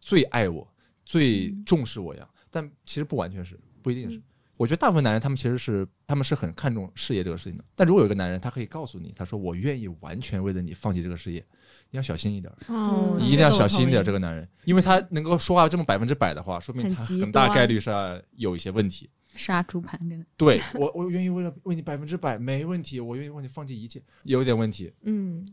[0.00, 0.66] 最爱我、
[1.04, 2.28] 最重视我一样。
[2.50, 4.20] 但其实不完全是，不一定是。
[4.56, 7.64] 我觉得大部分男人他们其实是他们是很看重事业这个事情的。
[7.74, 11.44] 但如果有一个男人，他可以告诉你，他说我愿意完全为了你放弃这个事业，
[11.90, 14.02] 你要小心一点，哦你一定要小心一点。
[14.02, 17.90] 这个男人，因为他能够说话这么百分之百的话，说明他很大概率是
[18.36, 19.10] 有一些问题。
[19.36, 25.46] 杀猪盘跟对我，我愿意为了为你百分之百没问题，我愿意为你放弃一切，有点问题，嗯，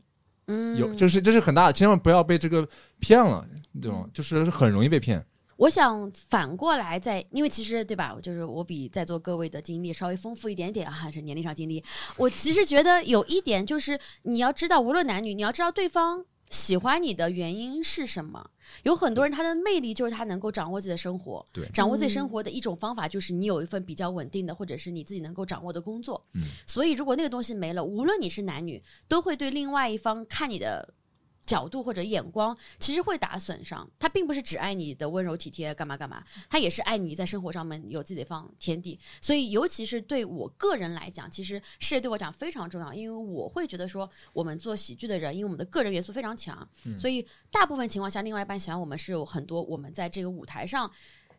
[0.48, 2.68] 嗯，有就是这是很大的，千万不要被这个
[3.00, 3.48] 骗了，
[3.82, 4.08] 对吗？
[4.14, 5.26] 就是很容易被骗。
[5.58, 11.82] 我想反过来在，因为其实对吧，就是我比在座各位的经历稍微丰富一点点啊，是年龄上经历。
[12.18, 18.50] 我其实觉得有一点就是，你要知道，无论男女，你要知道对方喜欢你的原因是什么。
[18.84, 26.24] 有很多人他的魅力就是他能够掌握自己的生活，对掌握自己生活的一种方法就是你有一份比较稳定的，或者是你自己能够掌握的工作。
[26.34, 30.94] 嗯所以如果那个东西没了，无论你是男女，都会对另外一方看你的。
[31.46, 38.98] 角度或者眼光其实会打损伤，他并不是只爱你的温柔体贴干嘛干嘛，他也是爱你在生活上面有自己的一方天地。
[39.22, 50.90] 所以，尤其是对我个人来讲，其实事业对我讲非常重要，因为我会觉得说，我们做喜剧的人，因为我们的个人元素非常强，所以大部分情况下，另外一半喜欢我们是有很多我们在这个舞台上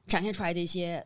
[0.06, 1.04] 展现出来的一些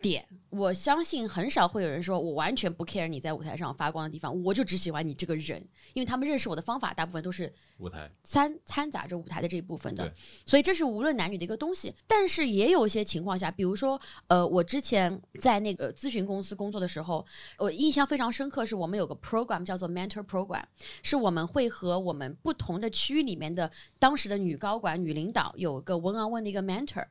[0.00, 0.26] 点。
[0.50, 5.60] 我相信很少会有人说我完全不 care 你在舞台上发光的地方，我就只喜欢你这个人，
[5.92, 10.10] 因为他们认识我的方法大部分都是舞台，掺掺杂着舞台的这一部分的，
[10.46, 11.94] 所以这是无论男女的一个东西。
[12.06, 17.24] 但是也有一些情况下，比如说，呃，我之前在那个咨询公司工作的时候，
[17.58, 20.64] 我印象非常深刻，是我们有个 program 叫做 mentor program，
[21.02, 27.04] 是我们会和我们不同的区域里面的当时的女高管、女领导有个 one on one 的一个 mentor。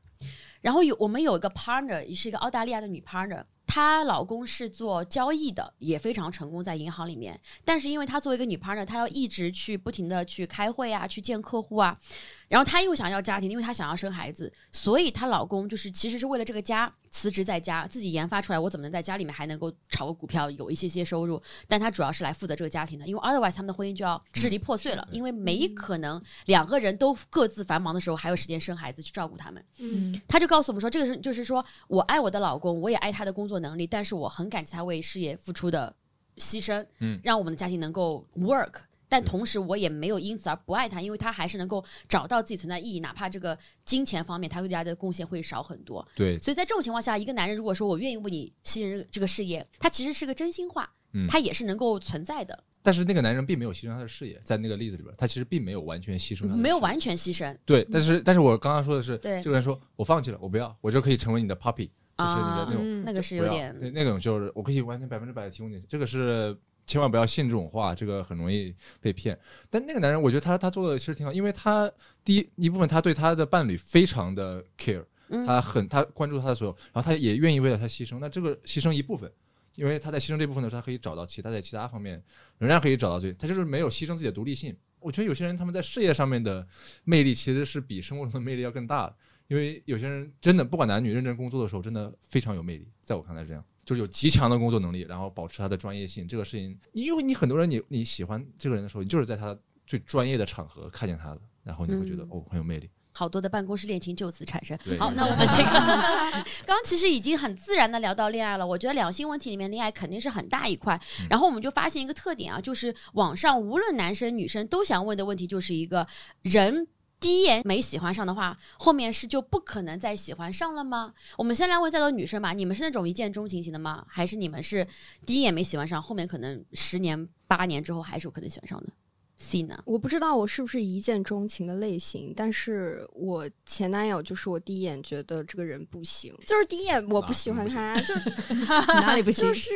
[0.61, 7.39] 然后有我们有一个 partner，也是一个澳大利亚的女 partner，她老公是做交易的，也非常成功在银行里面。
[7.63, 11.99] 但是因为她作为一个女 partner，她要一直去不停的去开会啊，去见客户啊，
[12.47, 21.41] 然后她又想要家庭，因为她想要生孩子，所以她老公就是其实是为了这个家辞职在家，自己研发出来我怎么能在家里面还能够炒个股票，有一些些收入。
[21.67, 29.63] 但她主要是来负责这个家庭的，因为 otherwise 他们的婚姻就要支离破碎了，因为没可能两个人都各自繁忙的时候还有时间生孩子去照顾他们。
[29.79, 35.95] 嗯她就告诉我们说，这个是就是说我爱我的老公，我也爱他的工作能力，但是我很感激他为事业付出的
[36.37, 37.19] 牺牲，嗯。
[37.23, 38.81] 让我们的家庭能够 work。
[39.09, 46.05] 但同时，我也没有因此而不爱他，因为他还是能够找到自己存在意义，哪怕这个金钱方面他对家的贡献会少很多。
[46.13, 57.57] 对，所以在这种情况下，一个男人如果说我愿意为你牺牲这个事业，他其实是个真心话，嗯他也是能够存在的，但是那个男人并没有牺牲他的事业，在那个例子里边，他其实并没有完全牺牲他的事，没有完全牺牲。
[57.65, 59.41] 对，但是但是我刚刚说的是，对。
[59.41, 69.37] 这个人说我放弃了，我不要，我就可以成为你的 puppy，就是你的啊那种嗯那个是有点那那种就是我可以完全百分之百的提供你，这个是千万不要信这种话，这个很容易被骗。
[69.69, 71.91] 但那个男人，我觉得他他做的其实挺好，因为他
[72.23, 78.19] 第一一部分他对他的伴侣非常的 care，嗯他很他关注他的所有，然后他也愿意为了他牺牲。
[78.19, 79.31] 那这个牺牲一部分，
[79.75, 82.23] 因为他在牺牲这部分的时候，他可以找到其他在其他方面
[82.57, 84.75] 仍然可以找到最，他就是没有牺牲自己的独立性。
[84.99, 86.65] 我觉得有些人他们在事业上面的
[87.03, 89.15] 魅力其实是比生活中的魅力要更大的，
[89.47, 93.63] 因为有些人真的不管男女认真工作的时候，真的非常有魅力，在我看来是这样。
[93.85, 102.89] 就是有极强的工作能力，然后保持他的专业性，这个事情，因为你很多人你你喜欢这个人的时候，你就是在他最专业的场合看见他的，然后你会觉得、嗯哦很有魅力。
[103.13, 104.77] 好多的办公室恋情就此产生。
[104.99, 108.67] 好，那我们这个刚 刚其实已经很自然的聊到恋爱了。
[108.67, 110.99] 我觉得两性问题里面，恋爱肯定是很大一块。
[111.21, 116.05] 嗯然后我们就发现一个特点啊，就是网上无论男生女生都想问的问题，就是一个
[116.41, 116.89] 人。
[117.19, 121.13] 第一眼没喜欢上的话，后面是就不可能再喜欢上了吗？
[121.37, 124.05] 我们先来问在座女生吧，你们是那种一见钟情型的吗？
[124.07, 124.87] 还是你们是
[125.25, 128.89] 第一眼没喜欢上，后面可能十年八年之后还是有可能喜欢上的
[129.37, 129.77] ？C 呢？
[129.85, 138.13] 我不知道我是不是一见钟情的类型，但是我前男友就是我第一眼觉得这个人不行，就是第一眼我不喜欢他，就
[139.01, 139.53] 哪里不行就？
[139.53, 139.75] 是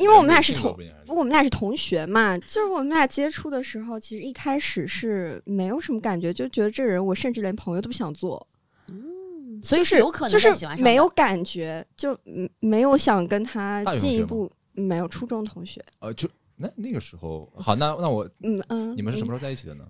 [0.00, 0.76] 因为我们俩是同
[1.08, 8.46] 我们俩是同学嘛，就是我们俩接触的时候，其实一开始是没有什么感觉，就觉得这人我甚至连朋友都不想做，
[9.62, 14.50] 所以是有可能就是喜欢上没有感觉，就嗯没有想跟他进一步。
[14.74, 16.26] 没有初中同学，呃，就
[16.62, 19.84] 那那个时候，好，那那我嗯嗯，你们是什么时嗯候在一起的呢？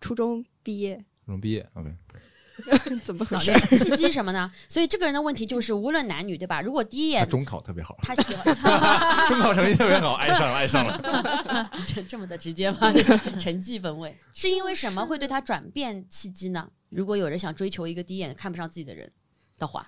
[0.00, 1.94] 初中毕业，初中毕业，OK，
[3.04, 3.52] 怎么回事？
[3.78, 4.50] 契机什么呢？
[4.68, 6.60] 所以这个人的问题就是，无论男女，对吧？
[6.60, 8.54] 如果第一眼中考特别好，他喜欢，
[9.28, 11.70] 中考成绩特别好，爱上了，爱上了。
[11.86, 12.92] 这这么的直接吗？
[13.38, 16.68] 成绩本位是因为什么会对他转变契机呢？
[16.88, 19.10] 如果有人想追求一个第一眼看不上自己的人
[19.58, 19.86] 的话，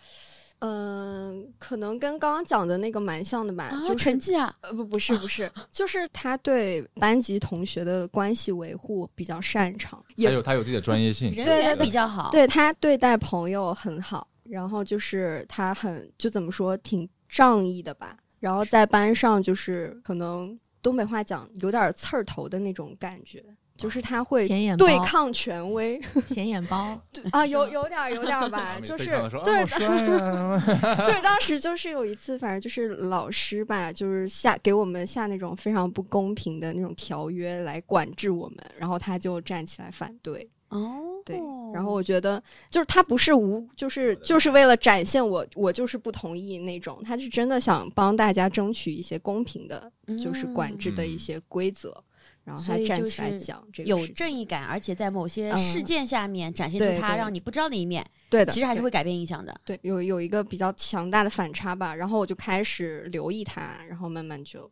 [0.60, 23.44] 嗯，可能跟刚刚讲的那个蛮像的吧，啊，就是成绩啊，呃不不是不是，就是他对班级同学的关系维护比较擅长，他也有他有自己的专业性，人缘对对比较好，对他对待朋友很好，然后就是他很就怎么说挺仗义的吧，然后在班上就是可能东北话讲有点刺儿头的那种感觉，
[23.78, 27.00] 就是他会显眼包对抗权威显眼包，
[27.32, 29.06] 啊，有有点儿有点儿吧， 就是
[29.44, 29.64] 对
[31.06, 40.50] 对当时就是有一次，反正就是老师吧，就是下给我们下那种非常不公平的那种条约来管制我们，然后他就站起来反对。
[40.70, 41.40] 哦，对，
[41.72, 49.90] 然后我觉得就是他不是无，就是就是为了展现我我就是不同意那种，他是真的想帮大家争取一些公平的，
[50.22, 52.04] 就是管制的一嗯些规则，
[52.48, 59.54] 然后他站起来是讲这个有正义感，而且在某些嗯事件下面展现出他让你不知道的一面，对的，其实还是会改变印象的。
[59.66, 64.70] 对有有一个比较强大的反差吧，然后我就开始留意他，然后慢慢就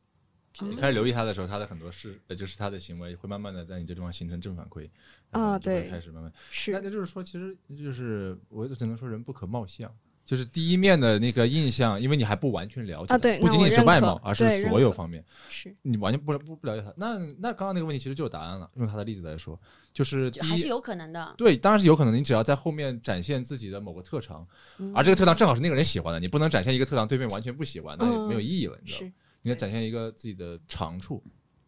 [0.61, 4.89] 你开始留意他的时候，他的很多事，呃，就是他的行为会慢慢的在你这地方形成正反馈
[5.31, 6.33] 啊对开始慢慢。
[6.51, 9.95] 是那那就是说，其实就是我只能说人不可貌相，
[10.27, 16.93] 就是第一面的那个印象，因为你还不完全了解啊对不仅仅是外貌，而是所有方面，是你完全不不不了解他。
[16.97, 19.59] 那那刚刚那个问题其实就有答案了，用他的例子来说，
[19.93, 20.51] 就是第一。
[20.51, 22.13] 还是有可能的，对，当然是有可能。
[22.13, 24.47] 你只要在后面展现自己的某个特长，
[24.79, 29.11] 嗯而这个特长正好是那个人喜欢的，你不能展现一个特长对面完全不喜欢，那也没有嗯意义了，你知道
[29.43, 31.23] 你要展现一个自己的长处、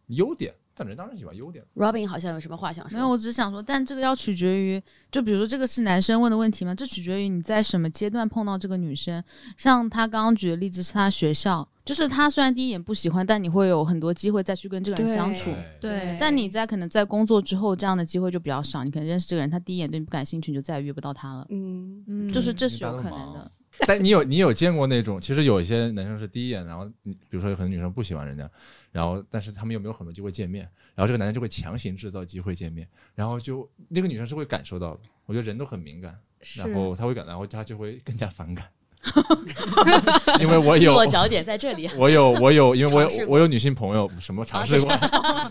[0.07, 1.61] 优点，但人当然喜欢优点。
[1.75, 2.95] Robin 好像有什么话想说？
[2.95, 9.21] 没有，我只是想说，但这个要取决于，就比如说这个是男生问的问题吗，这取决于你在什么阶段碰到这个女生。
[9.57, 15.53] 像他刚刚举的例子是他学校，就是他虽然第一眼不喜欢，但你会有很多机会再去跟这个人相处。
[15.81, 18.85] 对但你在可能在工作之后，这样的机会就比较少。
[18.85, 21.45] 你可能认识这个人，他第一眼对你不感兴趣，你就再也遇不到他了。
[21.49, 23.51] 嗯嗯就是这是有可能的。
[23.87, 28.49] 但你有你有见过那种，其实有一些男生是第一眼，然后你比如说有很多女生不喜欢人家，
[28.91, 30.63] 然后但是他们又没有很多机会见面，
[30.95, 35.01] 然后这个男生就会强行制造机会见面，然后就那个女生是会感受到的。
[35.25, 36.19] 我觉得人都很敏感，
[36.57, 38.67] 然后他会感，然后他就会更加反感，
[40.41, 41.87] 因为我有落脚点在这里。
[41.97, 44.91] 我有我有，因为我有我有女性朋友，什么尝试过？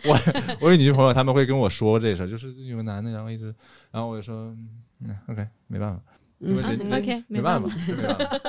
[0.04, 0.18] 我
[0.60, 3.54] 我有女性朋友，他们会跟我说这事儿，就是有个男的，然后一直，
[3.92, 4.54] 然后我就说，
[5.00, 6.02] 嗯，OK，没办法，
[6.40, 8.40] 因为人嗯 OK，没办法，没办法，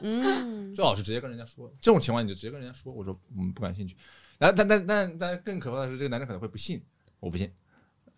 [0.00, 3.94] 嗯，最好是直接跟人家说，这种情况你就直接跟人家说，我说我们不感兴趣。
[4.38, 6.80] 然后但但但但更可怕的是，这个男人可能会不信，
[7.20, 7.50] 我不信，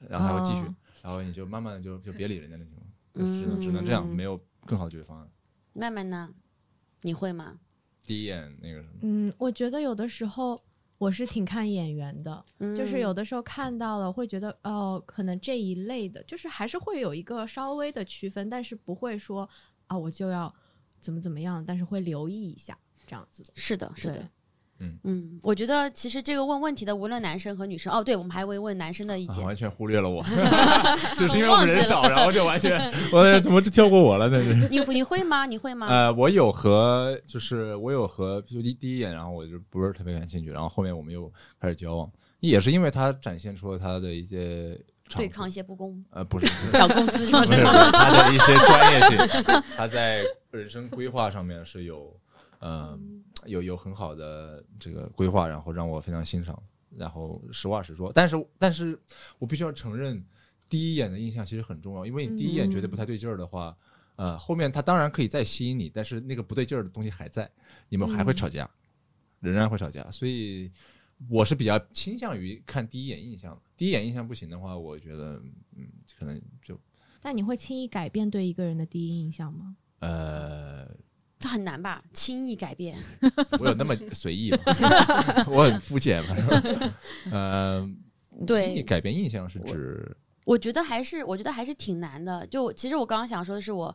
[0.09, 5.28] 然后他会继续，哦然后你就慢慢的就就别理人家的情况，嗯只能只能这样，没有更好的解决方案。
[5.72, 6.33] 慢慢呢，
[7.03, 7.59] 你会吗？
[8.03, 10.61] 第一眼那个什么，嗯，我觉得有的时候
[10.99, 12.44] 我是挺看眼缘的，
[12.76, 19.49] 就是有的的时候看到了会觉得哦，可能这一类的，就是还是会有一个稍微的区分，但是不会说
[19.86, 20.53] 啊，我就要
[20.99, 22.76] 怎么怎么样，但是会留意一下
[23.07, 23.53] 这样子的。
[23.55, 24.28] 是的，是的对。
[24.81, 24.99] 嗯。
[25.05, 29.45] 嗯，我觉得其实这个问问题的，无论男生和女生，哦，对，我们还会问男生的意见。
[29.45, 30.24] 啊完全忽略了我，
[31.16, 32.78] 就是因为我们人少，然后就完全
[33.12, 34.39] 我怎么就跳过我了呢？
[34.43, 35.47] 这 你你会吗？
[35.47, 35.87] 你会吗？
[35.89, 42.11] 呃，我有和就是我有和就第第一眼，然后我就不是特别感兴趣，然后后面我们又开始交往，
[42.41, 44.78] 也是因为他展现出了他的一些
[45.16, 46.72] 对抗一些不公，呃不是不是。
[46.72, 47.61] 涨 工资什么不是
[47.93, 50.22] 他的一些专业性，他在
[50.53, 52.16] 人生规划上面是有
[52.61, 52.97] 呃
[53.47, 56.61] 有有很好的这个规划，然后让我非常欣赏。
[56.97, 58.99] 然后实话实说，但是但是
[59.38, 60.20] 我必须要承认，
[60.68, 63.76] 第一眼的印象其实很重要，因为你第一眼觉得不太对劲儿的话，
[64.16, 67.49] 呃，后面他当然可以再吸引你，但是那个不对劲儿的东西还在，
[67.88, 68.68] 你们还会吵架，
[69.38, 70.68] 仍然会吵架，所以
[71.28, 73.57] 我是比较倾向于看第一眼印象。
[73.76, 75.41] 第一眼印象不行的话，我觉得
[75.76, 75.86] 嗯，
[76.18, 76.76] 可能就
[77.20, 79.76] 但你会轻易改变对一个人的第一印象吗？
[80.01, 80.88] 呃，
[81.41, 82.03] 它很难吧？
[82.12, 82.97] 轻易改变。
[83.59, 84.59] 我有那么随意吗？
[85.49, 86.36] 我很肤浅吗？
[87.32, 87.91] 呃，
[88.47, 92.47] 对轻易改变印象是指我觉得还是，我觉得还是挺难的。
[92.49, 93.95] 就其实我刚刚想说的是，我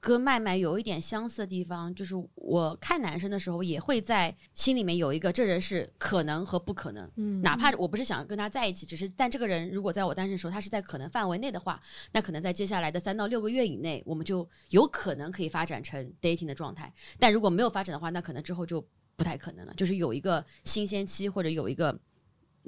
[0.00, 7.08] 跟麦麦有一点相似的地方，就是我看男生的时候，也会在心里面有一个这人是可能和不可能。
[7.16, 11.78] 嗯哪怕我不是想跟他在一起，只是但这个人如果在我单身的时候，他是在可能范围内的话，
[12.12, 16.90] 那可能在接下来的三到六个月以内，我们就有可能可以发展成 dating 的状态。
[17.18, 18.82] 但如果没有发展的话，那可能之后就
[19.16, 22.00] 不太可能了，就是有一个新鲜期或者有一个。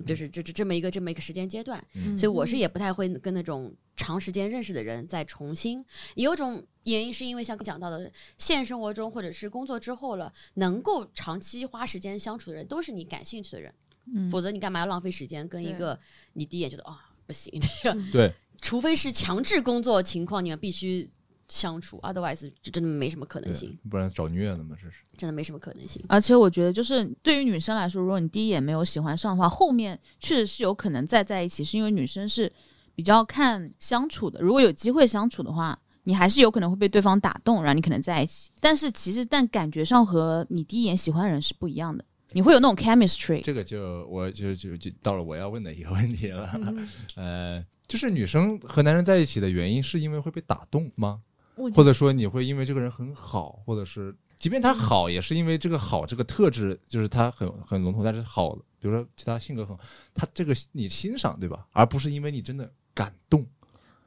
[0.07, 2.17] 就是这这这么一个这么一个时间阶段，嗯。
[2.17, 5.85] 所以我是也不太会跟那种长时间认识的人再重新。
[6.15, 13.75] 也有种原因是因为像讲到的，现实生活中或者是工作之后了，能够长期花时间相处的人，都是你感兴趣的人，
[14.13, 14.31] 嗯。
[14.31, 15.99] 否则你干嘛要浪费时间跟一个
[16.33, 18.33] 你第一眼觉得啊、不行 这个，对。
[18.61, 21.11] 除非是强制工作情况，你们必须
[21.53, 24.95] 相处，otherwise 就真的没什么可能性，，不然找虐了嘛，这是。
[25.19, 26.03] 真的没什么可能性。
[26.09, 32.51] 而且我觉得，就是对于女生来说，如果你第一眼没有喜欢上的话，后面确实是有可能再在一起，是因为女生是
[32.95, 34.41] 比较看相处的。
[34.41, 38.51] 如果有机会相处的话，你还是有可能会被对方打动，然后你可能在一起。
[38.59, 43.43] 但是其实，但感觉上和你第一眼喜欢的人是不一样的，你会有那种 chemistry。
[43.43, 51.21] 这个就我就就就到了我要问的一个问题了，嗯 呃，就是女生和男人在一起的原因是因为会被打动吗？
[51.57, 59.83] 我或者说你会因为这个人很好，或者是即便他好，也是因为这个好这个特质，就是他很很笼统，但是好，比如说其他性格很好，
[60.15, 61.67] 他这个你欣赏对吧？
[61.73, 63.47] 而不是因为你真的感动。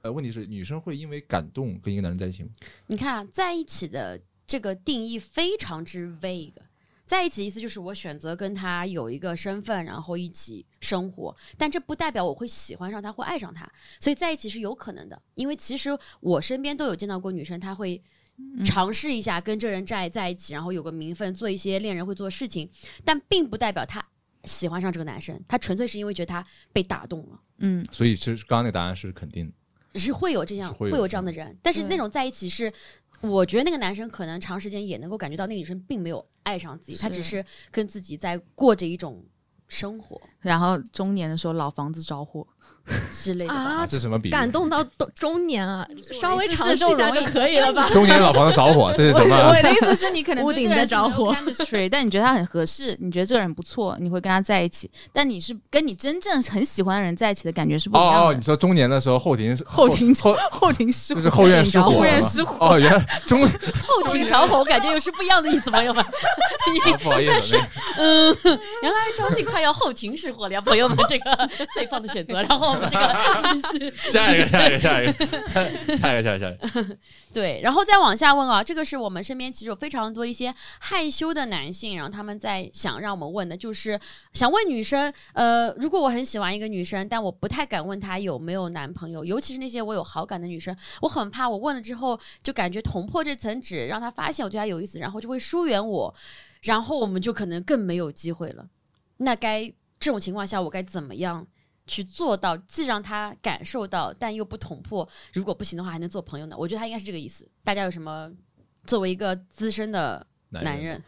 [0.02, 2.50] 呃，问题是女生会因为感动跟一个男人在一起吗？
[2.88, 6.54] 你看啊，在一起的这个定义非常之 vague。
[7.06, 15.22] 在一起意思就是我选择跟他有一个身份，然后一起生活，但这不代表我会喜欢上他或爱上他，所以在一起是有可能的。
[15.36, 18.01] 因为其实我身边都有见到过女生，她会
[18.66, 22.70] 尝试一下跟这人在在一起，然后有个名分，做一些恋人会做的事情，
[23.03, 24.03] 但并不代表她
[24.43, 27.39] 喜欢上这个男生，她纯粹是因为觉得他被打动了。
[27.60, 29.53] 嗯，所以其实刚刚那个答案是肯定的。
[29.97, 32.70] 是会有这样会有有这样的人，但是那种在一起是，
[33.30, 39.23] 我觉得那个男生可能长时间也能够感觉到那个女生并没有爱上自己，他只是跟自己在过着一种
[39.67, 40.21] 生活。
[40.39, 42.47] 然后中年的时候老房子着火，
[43.11, 43.53] 之类的。
[43.53, 44.32] 啊，这什么比喻？
[44.32, 47.88] 感动到中中年啊，稍微尝试一下就可以了吧？
[47.89, 49.49] 中年老房子着火， 这是什么啊？
[49.49, 51.36] 我的意思是你可能屋顶在着火
[51.89, 54.89] 但你觉得他很合适，你觉得这个人不错，你会跟他在一起。
[55.11, 58.38] 但你是跟你真正很喜欢的人在一起的感觉是不一哦哦，样。
[58.38, 62.55] 你说中年的时候后庭后庭后后 庭失火，就是后院失火，后院失火。
[62.59, 66.03] 哦，原来 中后庭着火，我感觉又是不一样的意思，朋友们。
[66.03, 67.55] 哦不好意思，
[67.97, 68.36] 嗯
[68.82, 72.41] 原来张晋快要后庭失火了呀，朋友们，这个最棒的选择。
[72.43, 76.97] 然后我们这个 下一个，下一个，下一个， 下一个，下一个，下一个。
[77.34, 83.99] 对，然后再往下问啊，这个是我们身边其实有非常多一些害羞的男性，然后他们在想让我们问的，就是
[84.34, 96.16] 想问女生，呃，如果我很喜欢一个女生，但我不太敢问她有没有男朋友，尤其是那些我有好感的女生，我很怕我问了之后就感觉捅破这层纸，让她发现我对她有意思，然后就会疏远我，
[96.62, 98.66] 然后我们就可能更没有机会了。
[99.18, 99.66] 那该
[99.99, 101.45] 这种情况下，我该怎么样？
[101.88, 105.07] 去做到，既让他感受到，但又不捅破。
[105.33, 106.55] 如果不行的话，还能做朋友呢？
[106.57, 107.47] 我觉得他应该是这个意思。
[107.63, 108.31] 大家有什么？
[108.86, 111.03] 作为一个资深的男人，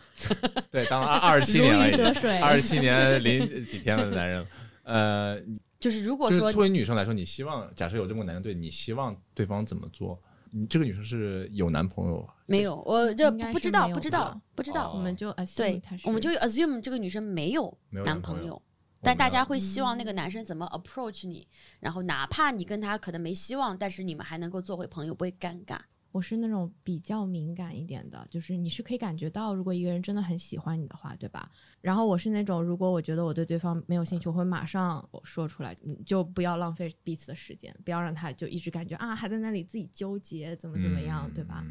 [0.71, 2.11] 对，当了二十七 年了，
[2.41, 4.47] 二十七年零几天的男人。
[4.81, 5.39] 呃，
[5.79, 10.19] 就是如果说作为女生来说，你希望假设有这么个男人对你，希望对方怎么做？
[10.49, 12.27] 你这个女生是有男朋友？
[12.47, 14.89] 没有，我就应该是不知道，不知道，不知道。
[14.89, 18.59] 哦我们就 assume 我们就 assume 这个女生没有男朋友，
[19.01, 21.47] 但大家会希望那个男生怎么 approach 你，
[21.79, 25.77] 然后哪怕你跟他可能没希望，但是你们还能够做回朋友，不会尴尬。
[26.13, 31.51] 我是那种比较敏感一点的，就是你是可以感觉到，如果一个人真的很喜欢你的话，对吧？
[31.79, 41.63] 然后我是那种，如果我觉得我对对方没有兴趣，我会马上我说出来，你就不要浪费彼此的时间，不要让他就一直感觉啊还在那里自己纠结怎么怎么样，对吧？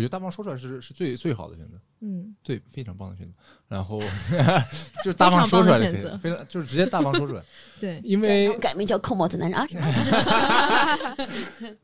[0.00, 3.32] 觉得大方说出来是是最最好的选择，嗯，对非常棒的选择。
[3.68, 4.00] 然后
[5.04, 7.42] 就是大方说出来的选择非常就是直接大方说出来，
[7.78, 9.66] 对，因为改名叫扣帽子男人啊，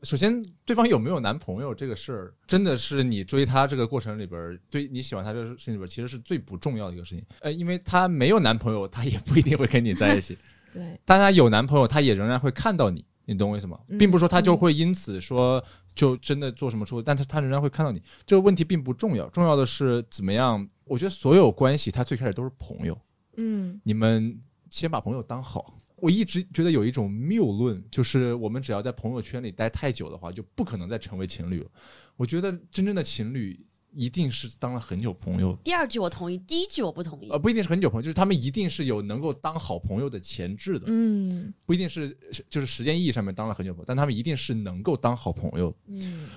[0.03, 7.23] 首先，对方有没有男朋友这个事儿，真的是你追他这个过程里边儿，对你喜欢他这个事情里边儿，其实是最不重要的一个事情。
[7.41, 10.35] 呃，因为他没有男朋友，他也不一定会跟你在一起；
[10.73, 13.03] 对，但他有男朋友，他也仍然会看到你。
[13.29, 13.77] 你懂我意思吗？
[13.89, 15.63] 嗯并不是说他就会因此说
[15.97, 18.01] 就真的做什么出，但是他仍然会看到你。
[18.25, 20.65] 这个问题并不重要，重要的是怎么样。
[20.85, 22.97] 我觉得所有关系，他最开始都是朋友。
[23.35, 24.39] 嗯你们
[24.69, 25.73] 先把朋友当好。
[25.95, 31.69] 我一直觉得有一种谬论，就是我们只要在朋友圈里待太久的话，就不可能再成为情侣了。
[32.15, 33.59] 我觉得真正的情侣
[33.97, 37.39] 一定是当了很久朋友，第二句我同意，第一句我不同意呃，。
[37.39, 45.75] 不一定是很久朋友，就是他们一定是有能够当好朋友的潜质的，嗯不一定是是就是时间意义上面当了很久朋友，但他们一定是能够当好朋友。
[45.87, 46.27] 嗯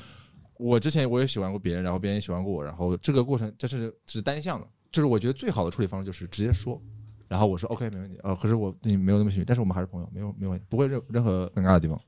[0.56, 6.80] 我之前我也喜欢过别人，然后别人也喜欢过我，然后这个过程这是只是单向的，就是我觉得最好的处理方式就是直接说，
[7.28, 12.00] 然后我说 OK 没问题，呃，可是我对你没有那么喜欢，但是我们还是朋友，没有没有问题，不会任任何尴尬的地方。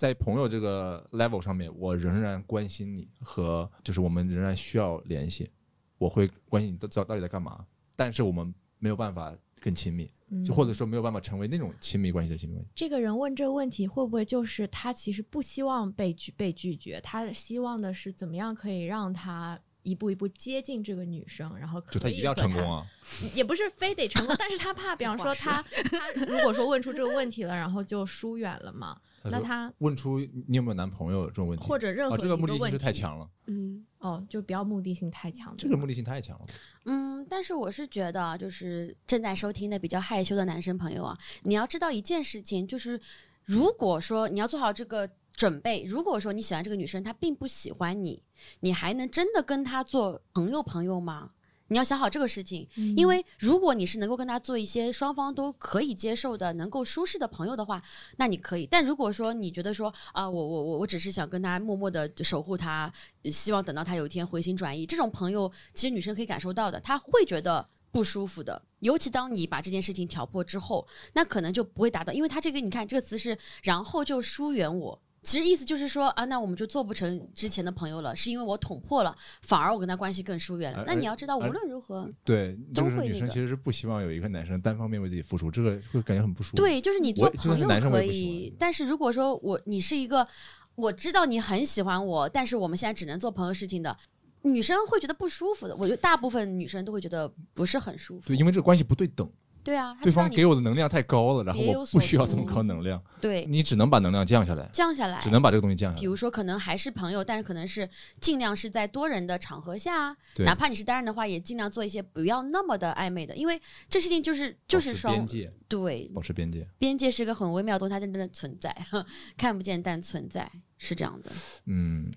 [0.00, 5.50] 在朋友这个 level 上面，我仍然关心你和就是我们仍然需要联系，
[5.98, 12.70] 我会关心你到到到底在干嘛，但是我们没有办法更亲密，嗯，就或者说没有办法成为那种亲密关系的亲密关系。
[12.74, 22.86] 这个人问这个问题，会不会就是他其实不希望被拒被拒绝，他希望的是怎么样可以让他一步一步接近这个女生，然后可以就他一定要成功啊！
[23.34, 36.46] 也不是非得成功，但是他怕，比方 说他他如果说问出这个问题了，然后就疏远了嘛，那他问出你有没有男朋友这种问题，或者任何啊，这个目的性是太强了，嗯哦，就不要目的性太强，对吗这个目的性太强了。
[36.86, 42.98] 嗯，但是我是觉得啊，就是正在收听的比较害羞的男生朋友啊，你要知道一件事情，就是
[43.44, 48.22] 如果说你要做好这个准备，如果说你喜欢这个女生，她并不喜欢你，
[48.60, 51.30] 你还能真的跟她做朋友朋友吗？
[51.70, 57.80] 你要想好这个事情，嗯因为如果你是能够跟他做一些双方都可以接受的、能够舒适的朋友的话，
[58.16, 58.66] 那你可以。
[58.66, 62.92] 但如果说你觉得说啊，我我我我只是想跟他默默的守护他，
[63.22, 68.60] 呃希望等到他有一天回心转意，这种朋友其实女生可以感受到的，她会觉得不舒服的。
[68.80, 75.00] 尤其当你把这件事情挑破之后，那可能就不会达到，因为他这个你看这个词是然后就疏远我。
[75.22, 80.82] 其实意思就是说啊，那我们就做不成之前的朋友了，是因为我捅破了，反而我跟他关系更疏远了。
[80.86, 90.26] 那你要知道，无论如何，对，都就是会那个女生其实是不希望有一个男生单方面为自己付出，这个会感觉很不舒服。，对，就是你做朋友可以，但是如果说我你是一个
[90.74, 93.94] 我知道你很喜欢我，但是我们现在只能做朋友事情的，
[94.42, 95.76] 女生会觉得不舒服的。
[95.76, 98.36] 我觉得大部分女生都会觉得不是很舒服对，。
[98.38, 99.30] 因为这个关系不对等，
[99.62, 106.00] 对啊，对方给我的能量太高了，然后我不需要这么高能量，对你只能把能量降下来，降下来，只能把这个东西降下来。
[106.00, 107.88] 比如说，可能还是朋友，但是可能是
[108.20, 116.66] 尽量是在多人的场合下，对哪怕你是单人的话，也尽量做一些不要那么的暧昧的，因为这事情就是就是双边界，对保持边界。
[116.78, 118.74] 边界是一个很微妙的东西，它真正的存在，
[119.36, 121.30] 看不见但存在，是这样的。
[121.66, 122.10] 嗯，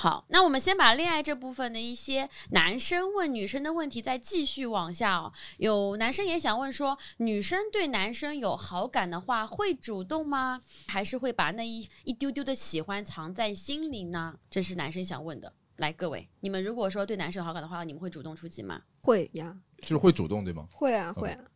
[0.00, 5.30] 好，那我们先把恋爱这部分的一些男生问女生的问题再继续往下哦。
[5.58, 10.62] 有男生也想问说，女生对男生有好感的话，会主动吗？
[10.86, 14.34] 还是会把那一一丢丢的喜欢藏在心里呢？
[14.50, 15.52] 这是男生想问的。
[15.76, 18.80] 来，各位，你们如果说对男生有好感的话，你们会主动出击吗？
[19.02, 20.66] 会呀，就是会主动对吗？
[20.72, 21.38] 会啊，会啊。
[21.42, 21.46] 嗯，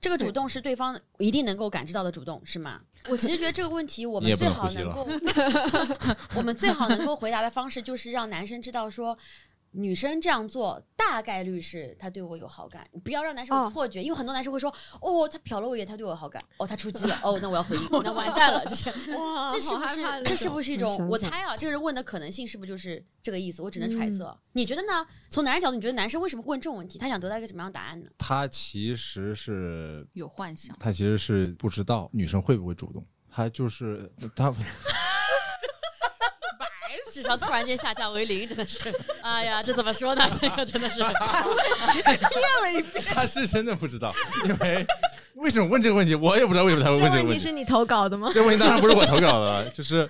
[0.00, 2.80] 这个主动是对方一定能够感知到的主动，是吗？
[3.08, 5.08] 我其实觉得这个问题，我们最好能够，
[6.36, 9.16] 我们最好能够回答的方式就是让男生知道说，
[9.72, 18.84] 女生这样做大概率是她对我有好感，不要让男生有哦错觉，因为很多男生会说，哦，他瞟了我一眼，他对我有好感，哦，他出击了， 哦，那我要回应，那完蛋了，就是
[19.50, 23.62] 这是不是这是不是一种我猜啊，这个人问的可能性是不是就是这个意思？
[23.62, 24.38] 我只能揣嗯测。
[24.52, 25.06] 你觉得呢？
[25.30, 26.98] 从男人角度，你觉得男生为什么会问这种问题？
[26.98, 28.10] 他想得到一个什么样的答案呢？
[28.18, 30.76] 他其实是有幻想。
[30.78, 34.54] 他其实是不知道女生会不会主动，他就是他
[37.12, 38.80] 智商突然间下降为零，真的是，
[39.22, 40.24] 哎呀，这怎么说呢？
[40.40, 41.00] 这个真的是，
[43.12, 44.14] 他是真的不知道，
[44.46, 44.86] 因为
[45.34, 47.52] 为什么问这个问题，我也不知道为什么他会问这个问题问题是。
[47.52, 48.30] 你投稿的吗？
[48.32, 50.08] 这个问题当然不是我投稿的， 就是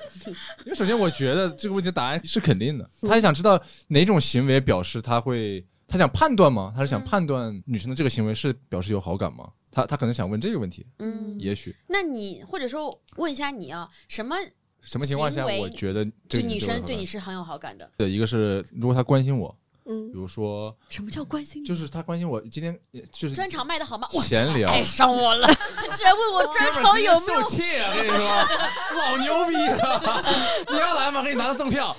[0.65, 6.73] 因为首先我觉得这个问题的答案是肯定的，他也想知道哪种行为表示他会，他想判断吗？
[6.75, 9.49] 他是想嗯判断女生的这个行为是表示有好感吗？
[9.75, 14.37] 他他可能想问这个问题，嗯，也许那你或者说问一下你啊，什么
[14.83, 17.91] 什么情况下我觉得这个女生对你是很有好感的。
[17.97, 21.65] 对，一个是如果她关心我，嗯比，如说什么叫关心？
[21.65, 22.79] 就是她关心我，今天
[23.11, 24.09] 就是专场卖的好吗？
[24.15, 25.47] 哇，闲聊，爱上我了，
[25.97, 27.95] 居然问我专场有没有受气啊！
[27.95, 28.19] 跟你说，
[28.97, 30.23] 老牛逼了！
[30.71, 31.23] 你要来吗？
[31.23, 31.97] 给你拿个赠票。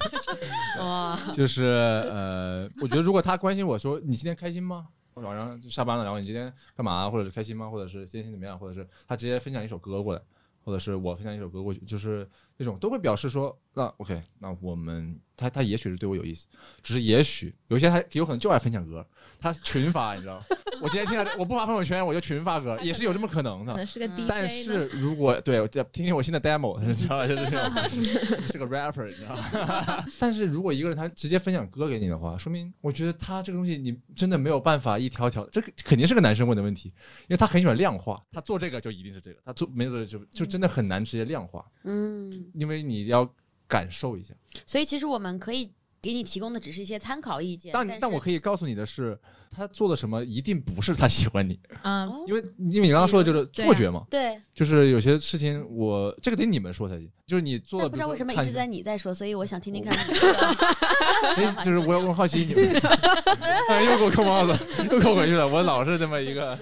[0.80, 4.86] 哇，就是呃，我觉得如果她关心我说你今天开心吗？
[5.14, 7.08] 晚上就下班了，然后你今天干嘛？
[7.08, 7.70] 或者是开心吗？
[7.70, 8.58] 或者是今天怎么样？
[8.58, 10.20] 或者是他直接分享一首歌过来，
[10.66, 16.48] 或者是我分享一首歌过去，就是那种都会表示说，那 OK，那我们他他也许是对我有意思，
[16.82, 19.06] 只是也许有些他有可能就爱分享歌，
[19.38, 20.44] 他群发，你知道吗？
[20.82, 23.72] 我今天听到我不发朋友圈，我就群发歌，也是有这么可能的。
[23.72, 27.26] 可能是个 DJ 但是如果对我听听我新的 demo，你知道吧？
[27.26, 30.04] 就是这种是个 rapper，你知道吗？
[30.18, 43.28] 但是如果一个人他直接分享歌给你的话，说明我觉得他这个东西你真的没有办法一条条，这个肯定是个男生问的问题，因为他很喜欢量化，他做这个就一定是这个，他做没做就就真的很难直接量化，嗯，因为你要
[43.66, 44.34] 感受一下。
[44.66, 45.70] 所以其实我们可以
[46.06, 47.72] 给你提供的只是一些参考意见。
[47.72, 49.18] 但但但我可以告诉你的是，
[49.50, 52.40] 他做的什么一定不是他喜欢你，嗯，哦因为
[52.70, 59.94] 因为你刚刚说的就是错觉嘛，对，就是有些事情我这个得你们说才行，就是你做的不知道为什么一直在你在说，所以我想听听看
[61.36, 62.70] 哎，就是我我很好奇你们，
[63.68, 64.58] 哎，又给我扣帽子，
[64.90, 65.46] 又扣回去了。
[65.46, 66.56] 我老是这么一个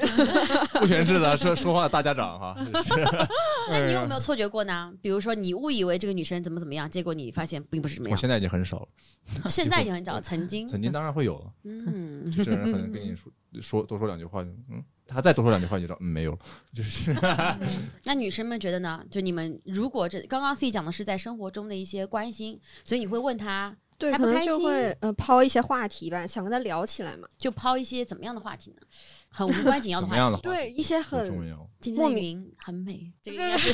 [0.80, 2.56] 不全智的说说话的大家长哈。
[2.82, 2.94] 是
[3.70, 4.92] 那你有没有错觉过呢？
[5.00, 8.16] 比如说你误以为这个女生怎么怎么样，结果你发现并不是这么样。
[8.16, 11.52] 我现在已经很少了，现在已经很早，曾经，曾经当然会有了。
[11.64, 16.38] 嗯，这人可能跟你说说多说两句话就嗯，他再多说两句话你就知道嗯没有了，
[16.72, 17.14] 就是
[18.04, 19.02] 那女生们觉得呢？
[19.10, 27.28] 就你们如果这刚刚 C 讲的是在生活中的一些关心，所以你会问他，对，可能还不开心就会呃抛一些话题吧，想跟他聊起来嘛。
[27.38, 28.78] 就抛一些怎么样的话题呢？
[29.28, 30.42] 很无关紧要的话题。
[30.42, 31.68] 对，一些很要。
[31.80, 33.72] 今天的云很美，这个应该是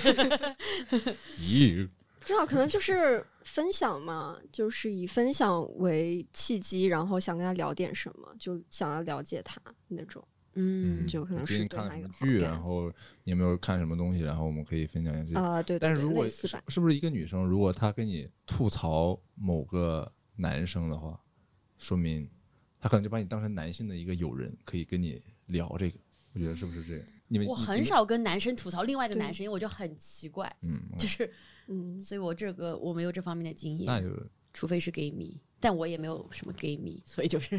[1.39, 10.27] 咦，不知道，可能就是分享嘛，就是以分享为契机，然后想跟他聊点什么，就想要了解他那种。
[10.55, 12.89] 嗯，就可能是看什么剧，然后
[13.25, 15.41] 你有没有看什么东西，然后我们可以分享一下。
[15.41, 21.19] 啊、对对对但是如果是吧，是不是一个女生，如果她跟你吐槽某个男生的话，
[21.79, 22.29] 说明
[22.81, 25.99] 她可能就把你当成男性的一个友人，可以跟你聊这个。
[26.33, 27.05] 我觉得是不是这样？
[27.29, 31.33] 你们我很少跟男生吐槽另外一个男生，因为我就很奇怪，嗯， 就是，
[31.69, 34.09] 嗯，所以我这个我没有这方面的经验，那就
[34.53, 37.57] 除非是 gay 蜜，但我也没有什么 gay 蜜，所以就是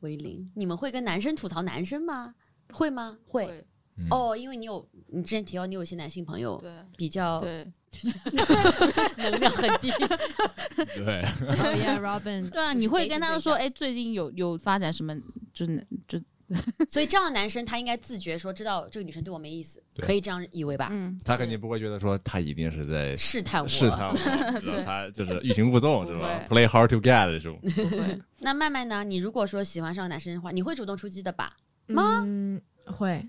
[0.00, 0.50] 为零。
[0.54, 2.34] 你们会跟男生吐槽男生吗？
[2.72, 3.18] 会吗？
[3.26, 3.46] 会。
[3.46, 3.66] 会
[3.98, 7.66] 嗯哦，因为你有你之前提到你有一些男性朋友对比较对
[9.16, 9.90] 能量很低，
[10.94, 15.16] 对，Oh yeah, Robin，对啊，你会跟他说，哎，最近有有发展什么，
[15.54, 16.20] 就是就
[16.88, 20.88] 所以这样的男生他应该自觉说知道这个女生对我没意思，可以这样以为吧？
[20.92, 24.16] 嗯，他肯定不会觉得说他一定是在试探我，试探我，
[24.60, 27.58] 知道他就是欲擒故纵，是吧？Play hard to get 这种。
[27.60, 27.68] 不
[27.98, 29.02] 会， 那麦麦呢？
[29.02, 31.56] 你如果说喜欢上男生的话，你会主动出击的吧？
[31.86, 32.22] 吗？
[32.26, 33.26] 嗯，会。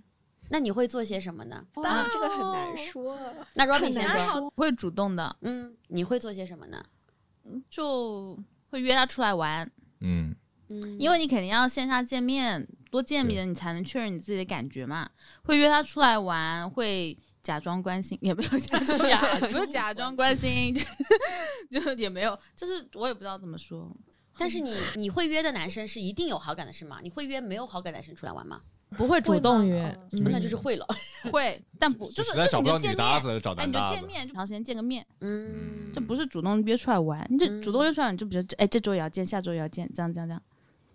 [0.49, 1.65] 那你会做些什么呢？
[1.83, 3.19] 啊，这个很难说。
[3.53, 4.53] 那 Robin 先说，说。
[4.55, 6.81] 会主动的，嗯，你会做些什么呢？
[7.69, 8.37] 就
[8.69, 9.69] 会约他出来玩，
[10.01, 10.35] 嗯，
[10.69, 15.09] 嗯，因为你肯定要线下见面，多见面你才能确认你自己的感觉嘛。
[15.43, 18.97] 会约他出来玩，会假装关心，也没有假装
[19.49, 20.75] 是假装关心，
[21.71, 23.89] 就 就也没有，就是我也不知道怎么说。
[24.39, 26.99] 但是你你会约的男生是一定有好感的是吗？
[27.01, 28.61] 你会约没有好感的男生出来玩吗？
[28.91, 30.87] 不会主动约，嗯那就是会了。
[31.29, 33.05] 会，但不就是就是你就见面，
[33.57, 33.79] 哎，你就。
[33.89, 40.41] 见面，就长时间见个面，嗯，这不是主动约出来玩，你这嗯主动约出来，你就比如哎，这周也要见，下周也要见，这样这样这样，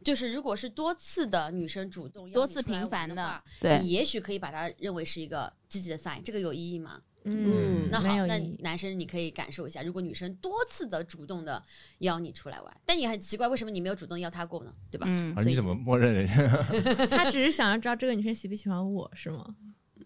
[0.02, 7.00] 就是如果是多次的女生主动邀多次频繁的对你也许可以把它认为是一个积极的 sign，这个有意义吗？
[7.24, 11.62] 嗯那好，那男生你可以感受一下，如果女生多次的主动的
[11.98, 14.74] 邀你出来玩，但你很奇怪，为什么你没有主动邀她过呢？
[14.90, 15.06] 对吧？
[15.08, 17.06] 嗯而所以你怎么默认人家？
[17.06, 19.54] 他只是想要知道这个女生喜不喜欢我，是吗？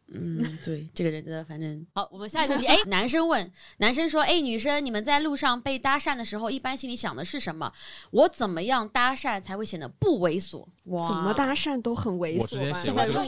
[0.09, 2.09] 嗯， 对，这个人真的反正好。
[2.12, 7.72] 我们下一个问题，哎，男生问，男生说，哎，女生，你们在路上被搭讪的时候，一般心里想的是什么？
[8.12, 10.64] 我怎么样搭讪才会显得不猥琐？
[10.84, 12.82] 哇，怎么搭讪都很猥我之前琐吧？
[12.82, 13.20] 写过这个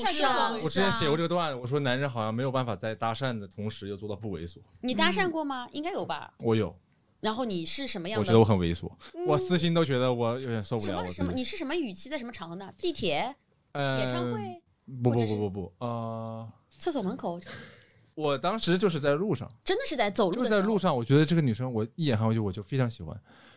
[0.62, 4.58] 我之前写过这个段子，我说男人好像没有办法在搭讪的同时又做到不猥琐。
[4.80, 5.68] 你搭讪过吗？
[5.72, 6.32] 应该有吧。
[6.38, 6.74] 我有，
[7.20, 8.22] 然后你是什么样的？
[8.22, 10.98] 我觉得我很猥琐，嗯我私心都觉得我有点受不了。
[10.98, 11.32] 什么什么？
[11.32, 12.08] 你是什么语气？
[12.08, 12.72] 在什么场合呢？
[12.78, 13.34] 地铁、
[13.72, 14.62] 呃演唱会、
[15.02, 16.48] 不不不不不，呃，
[16.78, 17.40] 厕所门口，
[18.14, 20.36] 我当时就是在路上，真的是在走路。
[20.36, 23.14] 就是在路上，我觉得这个女生我一眼看过去我就非常喜欢，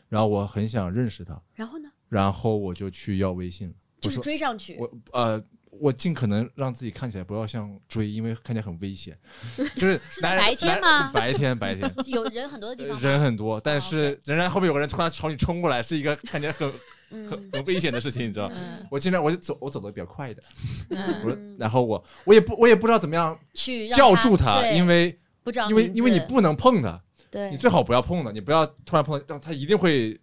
[0.10, 3.74] 然后我很想认识她，然后呢，然后我就去要微信了。
[4.00, 4.78] 就是追上去。
[4.80, 9.18] 我呃我尽可能让自己看起来不要像追，因为看起来很危险。
[9.76, 11.92] 就是是在白天男吗白天白天。
[12.08, 16.72] 有人很多的地方，人很多，但哦是仍然后面有个人突然朝你冲过来，是一个看起来很
[17.12, 18.50] 很嗯很危险的事情，你知道？
[18.56, 20.46] 嗯我经常我就走，我走的比较快一点，
[20.90, 30.20] 嗯 我说，然后我我也不我也不知道怎么样去叫住他，对因为不知道因为因为你不能碰他，对你最好不要碰他，你不要突然碰他，他一定会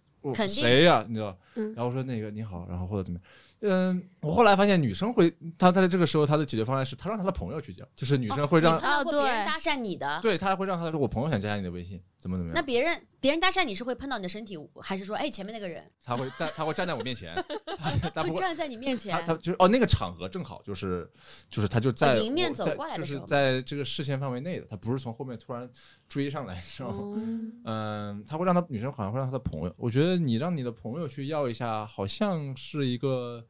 [0.47, 1.37] 谁呀、你知道？
[1.55, 3.29] 嗯然后说那个你好，然后或者怎么样。
[3.61, 17.33] 嗯，我后来发现女生会，她她在这个时候她的解决方案是她让她的朋友去讲，就是女生会让，你碰到过别人哦对搭讪你的，对她会让她说我朋友想加你的微信，怎么怎么样，那别人别人搭讪你是会碰到你的身体，还是说哎前面那个人他会在他会站在我面前，
[18.13, 18.39] 他不会。
[18.39, 19.21] 站在你面前他？
[19.21, 21.09] 他就是哦，那个场合正好就是
[21.49, 25.69] 就是他就在哦迎面走过来的时候在这个视线范围内的，他不是从后面突然
[26.07, 26.97] 追上来，你知道吗？
[26.97, 27.17] 哦
[27.65, 33.45] 嗯，他会让他女生好像会让他的朋友，我觉得你让你的朋友去要一下，好像是一个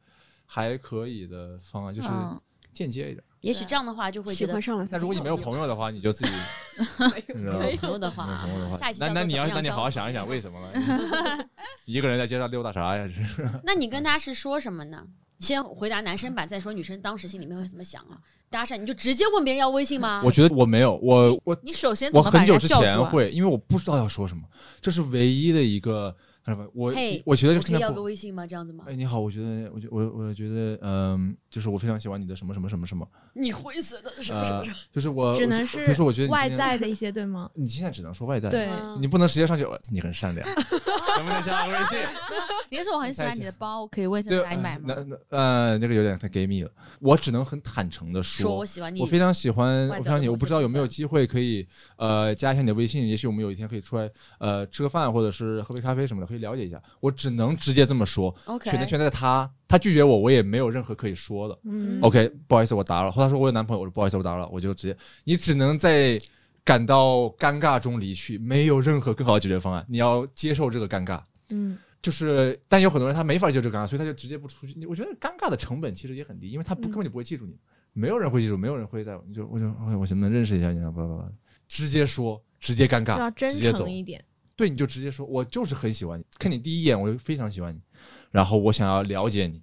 [0.52, 2.40] 还可以的方案，就是嗯
[2.72, 3.22] 间接一点。
[3.40, 4.90] 也许这样的话就会喜欢上了他。
[4.92, 6.32] 那如果你没有朋友的话，你就自己？
[6.98, 10.72] 没有朋友的没有话，朋友的话下一，期那那你要那你好好想一想为什么了？
[11.86, 13.06] 一个人在街上溜达啥呀？
[13.06, 15.06] 这 是那你跟他是说什么呢？
[15.38, 18.18] 先回答男生版，再说女生当时心里面会怎么想啊？
[18.50, 20.20] 搭讪你就直接问别人要微信吗？
[20.24, 22.66] 我觉得我没有，我我你首先我很久之？
[22.66, 24.42] 前会，因为我不知道要说什么，
[24.80, 26.14] 这是唯一的一个？
[26.72, 28.46] 我嘿我觉得我可以要现在不个微信吗？
[28.46, 28.84] 这样子吗？
[28.88, 37.50] 哎，你好，我觉得，我觉我我觉得，嗯、就是我非常喜欢你的什么什么什么什么，你灰色的什么什么呃什么？，就是我，只能是就是比如说，我觉得你外，在的一 些，对吗？
[37.54, 41.98] 你现在只能说外在，对嗯你不能直接上去，呃你很善良， 能不能加个微信？
[42.70, 44.84] 你是说我很喜欢你的包，可以问一下对，哪里买吗？
[44.88, 46.70] 那那呃，那个有点太 gay 蜜了，
[47.00, 51.66] 我只能很坦诚的说我喜欢你我，非常喜欢，我非常你，我不知道有没有机会可以
[51.96, 56.82] 呃加一下你的微信，也许我们有一天可以出来呃吃个饭，或者是喝杯咖啡什么的，可以了解一下。
[57.00, 61.58] 我只能直接这么说，OK，选择权在他，他拒绝我，我也没有任何可以说的。
[61.64, 63.12] 嗯 OK，不好意思，我打扰了。
[63.12, 66.18] 后来他说我有男朋友，我说不好意思，我打扰了，我就直接，你只能在
[66.64, 71.20] 感到尴尬中离去，没有任何更好的解决方案，你要接受这个尴尬。
[71.50, 74.86] 嗯，就是，但有很多人他没法接受这个尴尬，所以他就直接不出去。
[74.86, 77.58] 我觉得尴尬的成本其实也很低，因为他不嗯根本就不会记住你，
[77.92, 79.24] 没有人会记住，没有人会在乎。
[79.26, 80.90] 你就我就我我能不能认识一下你啊？
[80.90, 81.24] 不不不，
[81.66, 83.90] 直接说，直接尴尬，要真直接走诚。
[83.90, 84.24] 一点。
[84.60, 87.80] 对，你就直接说，我就是很喜欢你，看你第一眼我就非常喜欢你，
[88.30, 89.62] 然后我想要了解你。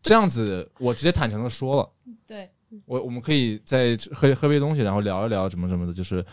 [0.00, 1.92] 这样子，我直接坦诚的说了，
[2.24, 2.48] 对，
[2.86, 6.24] 我我们可以再喝喝杯东西，然后聊一聊什么什么的，就是，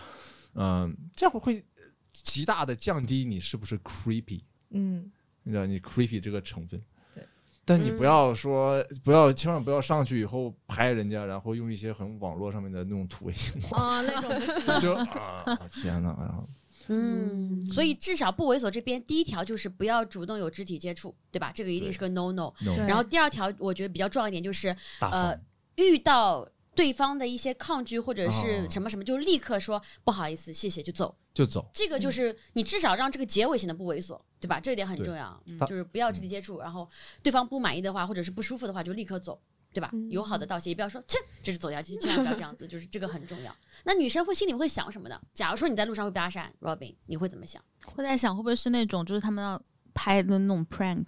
[0.53, 1.65] 嗯、这样会会
[2.13, 6.79] 极大的降低你是不是 creepy，嗯，你知道你 creepy 这个成分。
[7.65, 14.29] 对，但你不嗯要说，不要千万不要上去以后拍人家，然后用一些很网络上面的那种土味情话，啊，那种
[14.79, 16.47] 就啊天哪，然后
[16.87, 21.51] 嗯，所以至少不猥琐这边第一条就是不要主动有肢体接触，对吧？
[21.53, 22.53] 这个一定是个 no no。
[22.87, 25.35] 然后第二条我觉得比较重要一点就是，呃，
[25.77, 31.15] 遇到对方的一些抗拒或者哦是什么什么，就立刻说不好意思，谢谢就走。
[31.33, 31.67] 就走。
[31.73, 34.59] 这个就是你至少让这个结尾显得不猥琐，对吧？
[34.59, 36.89] 这一点很重要，嗯就是不要肢体接触，然后
[37.23, 39.39] 对方不满意的话或者是不舒服的话就立刻走。
[39.73, 39.89] 对吧？
[39.91, 43.53] 嗯友好的道谢，也不要说切，这是走下去，千万不要这样子，就是这个很重要。
[43.83, 45.19] 那女生会心里会想什么呢？
[45.33, 47.61] 假如说你在路上会被搭讪，Robin，你会怎么想？
[47.83, 49.61] 会在想会不会是那种就是他们要
[49.93, 51.07] 拍的那种 prank，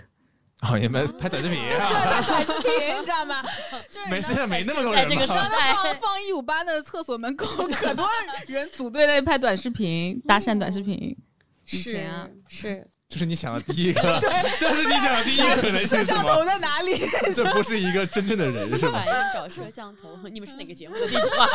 [0.59, 2.21] 啊，你们拍短视频啊？
[2.27, 2.69] 短视频
[2.99, 3.41] 你知道吗？
[3.89, 8.05] 就是没事，没那么多在这个时代，放放一五八的厕所门口，可多
[8.47, 11.17] 人组队在拍短视频，搭讪短视频。
[11.63, 14.19] 是啊是，这是你想的第一个，
[14.59, 16.43] 这是你想的第一个可能性是吗？
[16.45, 16.97] 在哪里？
[17.33, 18.99] 这不是一个真正的人是吧？
[18.99, 21.45] 反应找摄像头，你们是哪个节目的地址吗？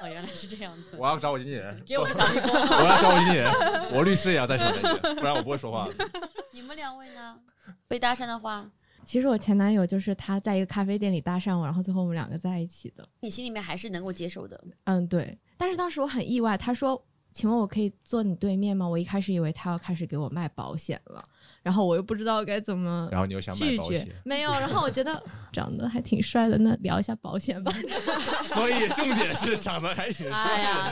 [0.00, 0.96] 哦，原来是这样子。
[0.96, 2.50] 我要找我经纪人，给我个小蜜蜂。
[2.52, 3.52] 我要找我经纪人，
[3.92, 6.10] 我律师也要在场的，不然我不会说话的。
[6.52, 7.36] 你们两位呢？
[7.86, 8.66] 被搭讪的话，
[9.04, 13.06] 其实我前男友就是他在一个咖啡店里搭讪我，然后最后我们两个在一起的。
[13.20, 14.58] 你心里面还是能够接受的。
[14.84, 15.38] 嗯，对。
[15.58, 17.00] 但是当时我很意外，他说
[17.32, 21.22] ：“请问我可以坐你对面吗？”我一开始以为他要开始给我卖保险了，
[21.62, 24.08] 然后我又不知道该怎么然后你又想买拒绝保险，。
[24.24, 24.50] 没有。
[24.52, 25.22] 然后我觉得
[25.52, 27.72] 长得还挺帅的，那聊一下保险吧。
[28.44, 30.90] 所以重点是长得还挺帅哎呀？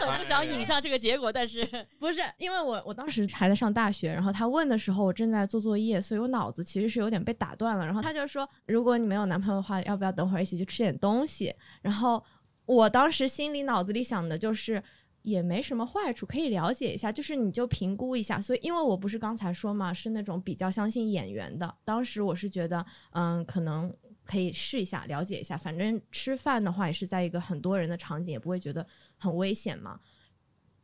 [0.00, 1.66] 很不想引向这个结果，但是
[1.98, 7.84] 不是，因为我我当时还在上大学，然后他问的时候，我正在做作业，所以我脑子其实是有点被打断了。
[7.84, 11.54] 然后他就说，如果你没有男朋友的话，要不要等会儿一起去吃点东西？
[11.82, 12.22] 然后
[12.64, 14.82] 我当时心里脑子里想的就是。
[15.22, 18.40] 也没什么坏处，可以了解一下，就是你就评估一下。
[18.40, 21.74] 所以，因为我不是刚才说嘛，是那种比较相信演员的。
[21.84, 23.94] 当时我是觉得，嗯，可能
[24.24, 25.56] 可以试一下，了解一下。
[25.56, 30.00] 反正吃饭的话也是在一个很多人的场景，也不会觉得很危险嘛。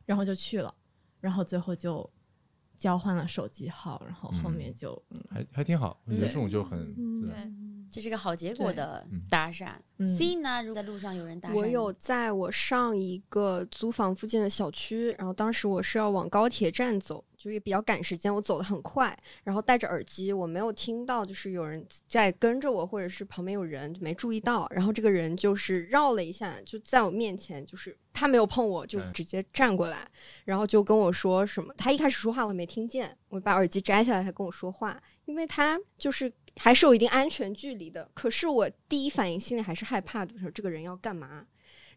[0.05, 0.73] 然后就去了，
[1.19, 2.07] 然后最后就
[2.77, 5.99] 交换了手机号，然后后面就、嗯还还挺好。
[6.05, 7.31] 我觉得这种就很对
[7.95, 9.69] 这是个好结果的嗯搭讪。
[9.97, 10.61] 嗯 C 呢？
[10.61, 24.67] 如果在路上有人搭讪，我有在我上一个租房附近的小区，然后当时我是要往高铁站走，就是也比较赶时间，我走得很快，然后戴着耳机，我没有听到就是有人在跟着我，或者是旁边有人，就没注意到。
[24.71, 30.05] 然后这个人就是绕了一下，就在我面前，就是他没有碰我，就嗯直接站过来，
[30.43, 31.73] 然后就跟我说什么。
[31.77, 38.09] 他一开始说话我没听见，我把耳机摘下来，他跟我说话，因为他就是还是有一定安全距离的。
[38.13, 41.45] 可是我第一反应心里还是害怕的，说这个人要干嘛？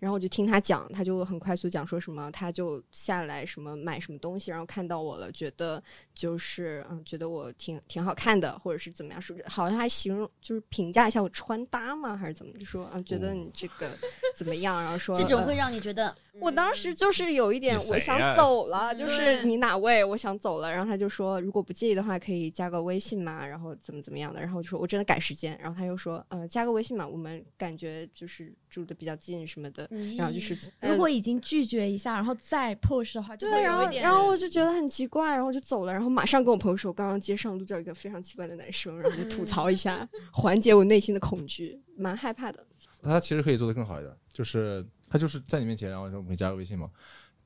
[0.01, 5.83] 然后我就听他讲，他就很快速讲说什么，他就下来什么买什么东西，然后看到我了，觉得
[6.15, 12.53] 就是嗯，觉得我挺挺好看的，或者是怎么样，说好像还形容就是评价一下我穿搭吗，还是怎么？
[12.61, 13.91] 就说嗯，觉得你这个
[14.37, 14.81] 怎么样？
[14.81, 20.05] 然后说呃这种会让你觉得，我当时就是有一点我想走了，就是你哪位？
[20.05, 20.71] 我想走了。
[20.71, 24.41] 然后他就说，如果不介意的话，可以加个微信嘛，然后怎么怎么样的。
[24.41, 25.59] 然后我就说我真的赶时间。
[25.61, 29.87] 然后他又说，呃，加个微信嘛，我们感觉就是住的比较近什么的。
[29.91, 42.65] 嗯然后就是，如果已经拒绝一下，然后再 push 的话，就会对，然后有一点然后我就觉得很奇怪，然后我就走了，然后马上跟我朋友说，我刚刚街上路到一个非常奇怪的男生，然后就吐槽一下，缓解我内心的恐惧，蛮害怕的。
[43.03, 46.89] 他其实可以做的更好一点，就是他就是在你面前，然后说我们可以加个微信吗？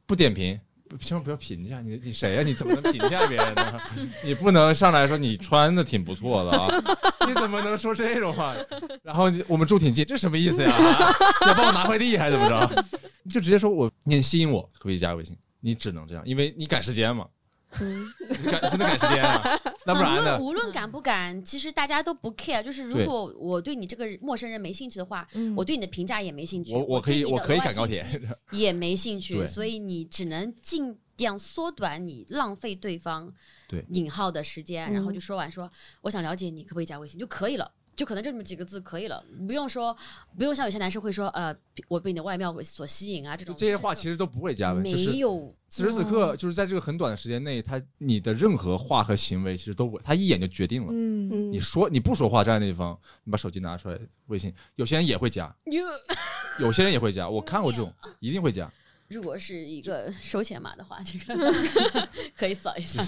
[0.07, 0.59] 不点评，
[0.89, 3.81] 不千万不要评价你，你谁呀、你怎么能评价别人呢？
[4.25, 6.69] 你不能上来说你穿的挺不错的啊，
[7.27, 8.55] 你怎么能说这种话？
[9.03, 10.71] 然后你我们住挺近，这什么意思呀？
[11.47, 12.85] 要帮我拿快递还是怎么着？
[13.23, 15.37] 你就直接说我你很吸引我，可不可以加个微信？
[15.61, 17.27] 你只能这样，因为你赶时间嘛，
[17.81, 18.07] 嗯，
[18.71, 19.43] 真的赶时间啊，
[19.87, 20.39] 那不然呢？
[20.39, 22.63] 无论赶不赶，其实大家都不 care。
[22.63, 25.55] 就是如果我对你这个陌生人没兴趣的话，嗯。
[25.57, 28.05] 我对你的评价也没兴趣，我我可以对你的我可以赶高铁，
[28.53, 33.33] 也没兴趣，所以你只能尽量缩短你浪费对方
[33.69, 33.85] 对。
[33.91, 35.15] 引号的时间，然后嗯。
[35.15, 35.71] 就说完说
[36.03, 37.71] 我想了解你，可不可以加微信就可以了。
[38.03, 39.97] 就可能就这么几个字可以了，不用说，
[40.37, 41.55] 不用像有些男生会说，呃，
[41.87, 50.89] 我被你的外貌所吸引啊，这种这些话其实都不会加微，就是没有此时此刻，就是在这个很短的时间内，他你的任何话和行为其实都不，他一眼就决定了。
[50.91, 53.97] 嗯，嗯你说你不说话站在那地方，你把手机拿出来，
[54.27, 55.55] 微信，有些人也会加，
[56.59, 58.69] 有些人也会加，我看过这种，一定会加。
[59.13, 61.53] 如果是一个收钱码的话，这个
[62.35, 63.01] 可以扫一下。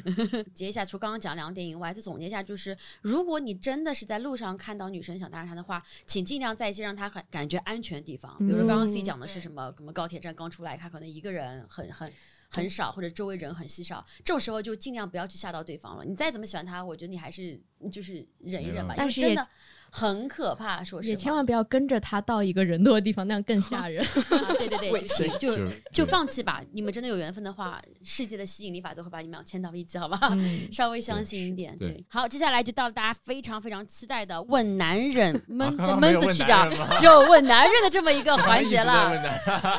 [0.54, 12.12] 截一下，除刚刚讲两点以外，再总结一下，就是如果你真的是在路上看到女生想搭讪她的话，请尽量在一些让她很感觉安全的地方，比如说刚刚 C 嗯讲的是什么，什么高铁站刚出来，她可能一个人很很。
[12.50, 16.02] 很少，或者周围人很稀少，这种时候就尽量不要去吓到对方了。
[16.02, 17.60] 你再怎么喜欢他，我觉得你还是
[17.92, 19.50] 就是忍一忍吧，因但是也为真的
[19.90, 20.82] 很可怕。
[20.84, 24.04] 说实话，也千万不要跟着他到一个人多的地方，那样更吓人。
[24.30, 25.02] 啊，对对对，
[25.38, 26.62] 就就就放弃吧。
[26.72, 30.18] 你们真的有缘分的话，世界的吸引力法则会把你们俩牵到一起，好吧？
[30.32, 31.76] 嗯 稍微相信一点。
[31.78, 38.92] 对对，好，接下来就到了大家非常非常期待的问男人 闷闷子去掉问男人，吗只有问男人的这么一个环节了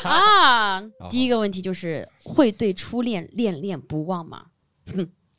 [0.03, 0.81] 啊。
[1.09, 4.45] 第一个问题就是会对初恋恋恋不忘吗？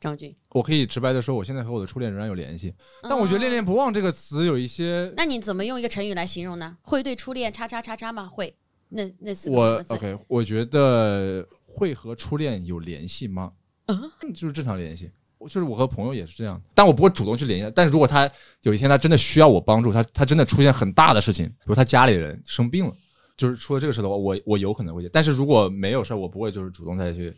[0.01, 2.73] 哼张军，我可以直白的说，我现在和我的初恋仍然有联系，
[3.03, 6.75] 但我觉得“恋恋嗯，不忘”这个词有一些，那你怎么用一个成语来形容呢？
[6.81, 8.27] 会对初恋叉叉叉叉吗？
[8.27, 8.53] 会，
[8.89, 13.51] 那那四个字？OK，我觉得会和初恋有联系吗？
[13.87, 15.11] 嗯就是正常联系。
[15.39, 17.73] 就是我和朋友也是这样，但我不会主动去联系。
[17.75, 18.29] 但是如果他
[18.61, 22.93] 有一天他真的需要我帮助，他他真的出现很大的事情，比如他家里人生病了，
[23.35, 25.09] 就是出了这个事的话，我我有可能会接。
[25.11, 27.35] 但是如果没有事儿，我不会就是主动再去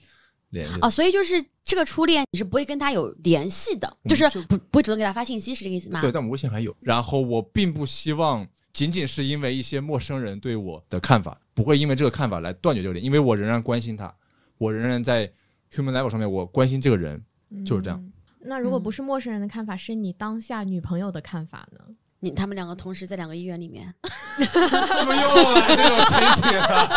[0.53, 0.79] 联系。
[0.81, 5.99] 哦，所以就是这个初恋，你是不会跟他有联系的，嗯就是就不不会主动给他发信息，是这个意思吗？
[5.99, 6.73] 对，但我微信还有。
[6.79, 14.15] 然后我并不希望仅仅是因为一些陌生人对我的看法，不会因为这个看法来断绝这个联，因为我仍然关心他，
[14.57, 15.29] 我仍然在
[15.73, 17.21] human level 上面我关心这个人。
[17.63, 18.11] 就是这样嗯。
[18.39, 21.79] 那如果不是陌生人的看法，是你当下女朋友的看法呢？
[22.23, 23.93] 你他们两个同时在两个医院里面，
[24.39, 26.17] 怎么又来这种情
[26.49, 26.89] 景啊？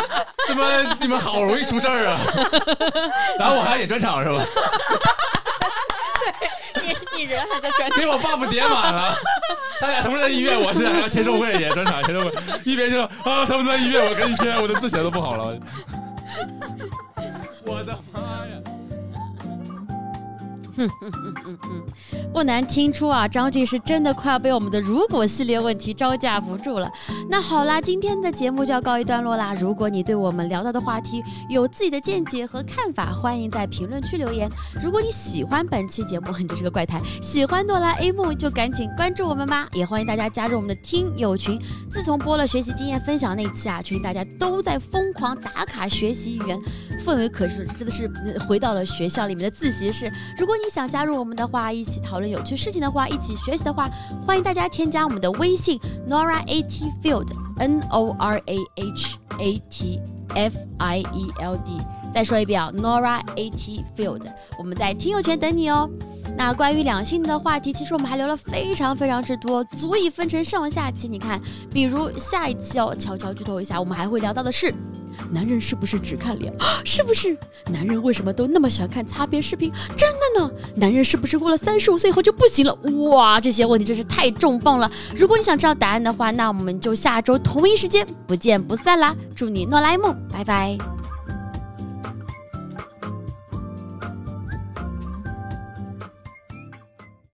[0.47, 0.64] 怎么
[1.01, 2.20] 你们好容易出事儿啊？
[3.37, 4.41] 然后我还要演专场是吧？
[7.16, 9.16] 你人还在专场给我 buff 叠满了，
[9.81, 15.59] 他俩同时在医院，我现在还要签售会演专场，签售会一边就啊他们在医院，我赶紧签，我的字写的都不好了。
[17.66, 18.45] 我的妈
[20.77, 22.33] 哼哼哼哼哼！
[22.33, 26.91] 不难听出啊，张俊是真的快要被我们的如果系列问题招架不住了。
[27.31, 29.55] 那好啦，今天的节目就要告一段落啦。
[29.55, 34.51] 如果你对我们聊到的话题有自己的见解和看法，欢迎在评论区留言。
[34.83, 39.68] 如果你喜欢本期节目，你就是个怪胎，喜欢哆啦 A 梦就赶紧关注我们吧。
[39.72, 41.59] 也欢迎大家加入我们的听友群。
[41.91, 46.59] 自从播了学习经验分享那期啊，群里大家都在疯狂打卡学习语言，
[47.05, 48.09] 氛围可是真的是
[48.47, 50.12] 回到了学校里面的自习室。
[50.39, 53.89] 如果你想加入我们的话，一起讨论有趣事情的话，一起学习的话，
[54.27, 60.01] 欢迎大家添加我们的微信 Nora AT Field N O R A H A T
[60.35, 61.79] F I E L D。
[62.12, 64.23] 再说一遍啊，Nora AT Field，
[64.59, 65.89] 我们在听友圈等你哦。
[66.37, 71.09] 那关于两性的话题，其实我们还留了非常非常之多，足以分成上下期。
[71.09, 71.41] 你看，
[71.71, 74.73] 比如下一期哦，悄悄剧透一下，我们还会聊到的是。
[75.31, 76.53] 男人是不是只看脸？
[76.85, 77.37] 是不是？
[77.71, 79.73] 男人为什么都那么喜欢看擦边视频？
[79.97, 80.51] 真的呢？
[80.75, 82.75] 男人是不是过了三十五岁以后就不行了？
[83.11, 84.91] 哇，这些问题真是太重磅了！
[85.17, 89.14] 如果你想知道答案的话，那我们就下周同一时间不见不散啦！
[89.35, 90.79] 祝你诺来梦，拜拜。